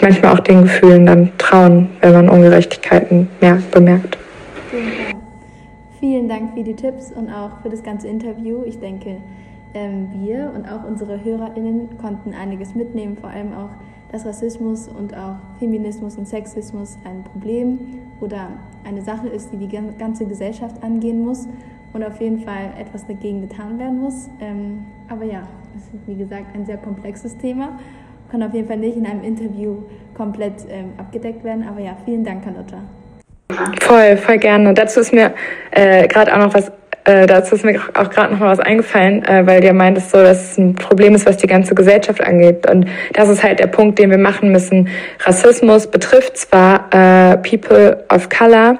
manchmal 0.00 0.32
auch 0.34 0.40
den 0.40 0.62
Gefühlen 0.62 1.06
dann 1.06 1.30
trauen, 1.38 1.88
wenn 2.00 2.12
man 2.12 2.28
Ungerechtigkeiten 2.28 3.28
mehr 3.40 3.58
bemerkt. 3.70 4.18
Vielen 6.00 6.28
Dank 6.28 6.54
für 6.54 6.64
die 6.64 6.74
Tipps 6.74 7.12
und 7.12 7.28
auch 7.28 7.60
für 7.60 7.68
das 7.68 7.82
ganze 7.82 8.08
Interview. 8.08 8.62
Ich 8.64 8.80
denke, 8.80 9.18
ähm, 9.74 10.08
wir 10.22 10.50
und 10.56 10.66
auch 10.66 10.82
unsere 10.88 11.22
HörerInnen 11.22 11.98
konnten 11.98 12.32
einiges 12.32 12.74
mitnehmen, 12.74 13.18
vor 13.18 13.28
allem 13.28 13.52
auch 13.52 13.68
dass 14.10 14.24
Rassismus 14.24 14.88
und 14.88 15.14
auch 15.14 15.36
Feminismus 15.58 16.16
und 16.16 16.26
Sexismus 16.26 16.98
ein 17.04 17.22
Problem 17.22 17.78
oder 18.20 18.48
eine 18.82 19.02
Sache 19.02 19.28
ist, 19.28 19.52
die 19.52 19.58
die 19.58 19.68
ganze 19.68 20.26
Gesellschaft 20.26 20.82
angehen 20.82 21.22
muss 21.22 21.46
und 21.92 22.02
auf 22.02 22.18
jeden 22.20 22.40
Fall 22.40 22.72
etwas 22.78 23.06
dagegen 23.06 23.42
getan 23.42 23.78
werden 23.78 24.00
muss. 24.00 24.30
Ähm, 24.40 24.86
aber 25.08 25.24
ja, 25.24 25.42
es 25.76 25.84
ist 25.84 26.06
wie 26.06 26.16
gesagt 26.16 26.54
ein 26.54 26.64
sehr 26.64 26.78
komplexes 26.78 27.36
Thema, 27.36 27.78
kann 28.30 28.42
auf 28.42 28.54
jeden 28.54 28.66
Fall 28.66 28.78
nicht 28.78 28.96
in 28.96 29.06
einem 29.06 29.22
Interview 29.22 29.76
komplett 30.14 30.66
ähm, 30.70 30.92
abgedeckt 30.96 31.44
werden. 31.44 31.62
Aber 31.62 31.80
ja, 31.80 31.96
vielen 32.04 32.24
Dank, 32.24 32.42
Carlotta. 32.42 32.78
Voll, 33.80 34.16
voll 34.16 34.38
gerne. 34.38 34.74
Dazu 34.74 35.00
ist 35.00 35.12
mir 35.12 35.32
äh, 35.70 36.06
gerade 36.08 36.32
auch 36.34 36.38
noch 36.38 36.54
was 36.54 36.72
äh, 37.04 37.26
dazu 37.26 37.54
ist 37.54 37.64
mir 37.64 37.80
auch 37.94 38.10
gerade 38.10 38.32
noch 38.32 38.40
mal 38.40 38.50
was 38.50 38.60
eingefallen, 38.60 39.24
äh, 39.24 39.46
weil 39.46 39.60
dir 39.60 39.72
meintest 39.72 40.10
so, 40.10 40.18
dass 40.18 40.52
es 40.52 40.58
ein 40.58 40.74
Problem 40.74 41.14
ist, 41.14 41.26
was 41.26 41.38
die 41.38 41.46
ganze 41.46 41.74
Gesellschaft 41.74 42.20
angeht. 42.20 42.70
Und 42.70 42.86
das 43.14 43.28
ist 43.28 43.42
halt 43.42 43.58
der 43.58 43.68
Punkt, 43.68 43.98
den 43.98 44.10
wir 44.10 44.18
machen 44.18 44.52
müssen. 44.52 44.88
Rassismus 45.24 45.86
betrifft 45.86 46.36
zwar 46.36 46.88
äh, 46.92 47.38
People 47.38 48.04
of 48.12 48.28
Color, 48.28 48.78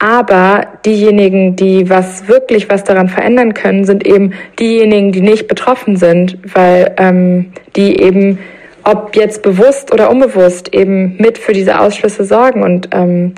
aber 0.00 0.66
diejenigen, 0.84 1.54
die 1.54 1.88
was 1.88 2.26
wirklich 2.26 2.68
was 2.68 2.82
daran 2.82 3.08
verändern 3.08 3.54
können, 3.54 3.84
sind 3.84 4.04
eben 4.04 4.32
diejenigen, 4.58 5.12
die 5.12 5.20
nicht 5.20 5.46
betroffen 5.46 5.96
sind, 5.96 6.38
weil 6.54 6.92
ähm, 6.98 7.52
die 7.76 8.00
eben, 8.02 8.40
ob 8.82 9.14
jetzt 9.14 9.42
bewusst 9.44 9.94
oder 9.94 10.10
unbewusst, 10.10 10.74
eben 10.74 11.16
mit 11.18 11.38
für 11.38 11.52
diese 11.52 11.78
Ausschlüsse 11.78 12.24
sorgen 12.24 12.64
und 12.64 12.88
ähm, 12.92 13.34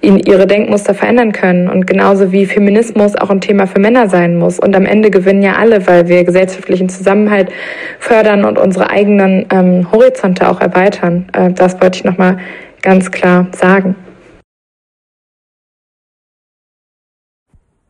in 0.00 0.18
ihre 0.18 0.46
Denkmuster 0.46 0.94
verändern 0.94 1.32
können. 1.32 1.68
Und 1.68 1.86
genauso 1.86 2.32
wie 2.32 2.46
Feminismus 2.46 3.16
auch 3.16 3.30
ein 3.30 3.40
Thema 3.40 3.66
für 3.66 3.80
Männer 3.80 4.08
sein 4.08 4.38
muss. 4.38 4.58
Und 4.58 4.74
am 4.74 4.86
Ende 4.86 5.10
gewinnen 5.10 5.42
ja 5.42 5.54
alle, 5.54 5.86
weil 5.86 6.08
wir 6.08 6.24
gesellschaftlichen 6.24 6.88
Zusammenhalt 6.88 7.50
fördern 7.98 8.44
und 8.44 8.58
unsere 8.58 8.90
eigenen 8.90 9.46
ähm, 9.50 9.90
Horizonte 9.92 10.48
auch 10.48 10.60
erweitern. 10.60 11.26
Äh, 11.32 11.52
das 11.52 11.80
wollte 11.80 11.98
ich 11.98 12.04
nochmal 12.04 12.38
ganz 12.82 13.10
klar 13.10 13.48
sagen. 13.52 13.94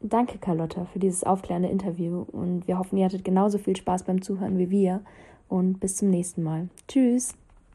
Danke, 0.02 0.38
Carlotta, 0.38 0.86
für 0.92 0.98
dieses 0.98 1.22
aufklärende 1.24 1.68
Interview. 1.68 2.24
Und 2.32 2.66
wir 2.66 2.78
hoffen, 2.78 2.96
ihr 2.96 3.04
hattet 3.04 3.24
genauso 3.24 3.58
viel 3.58 3.76
Spaß 3.76 4.04
beim 4.04 4.22
Zuhören 4.22 4.58
wie 4.58 4.70
wir. 4.70 5.02
Und 5.48 5.78
bis 5.78 5.96
zum 5.96 6.10
nächsten 6.10 6.42
Mal. 6.42 6.68
Tschüss. 6.88 7.34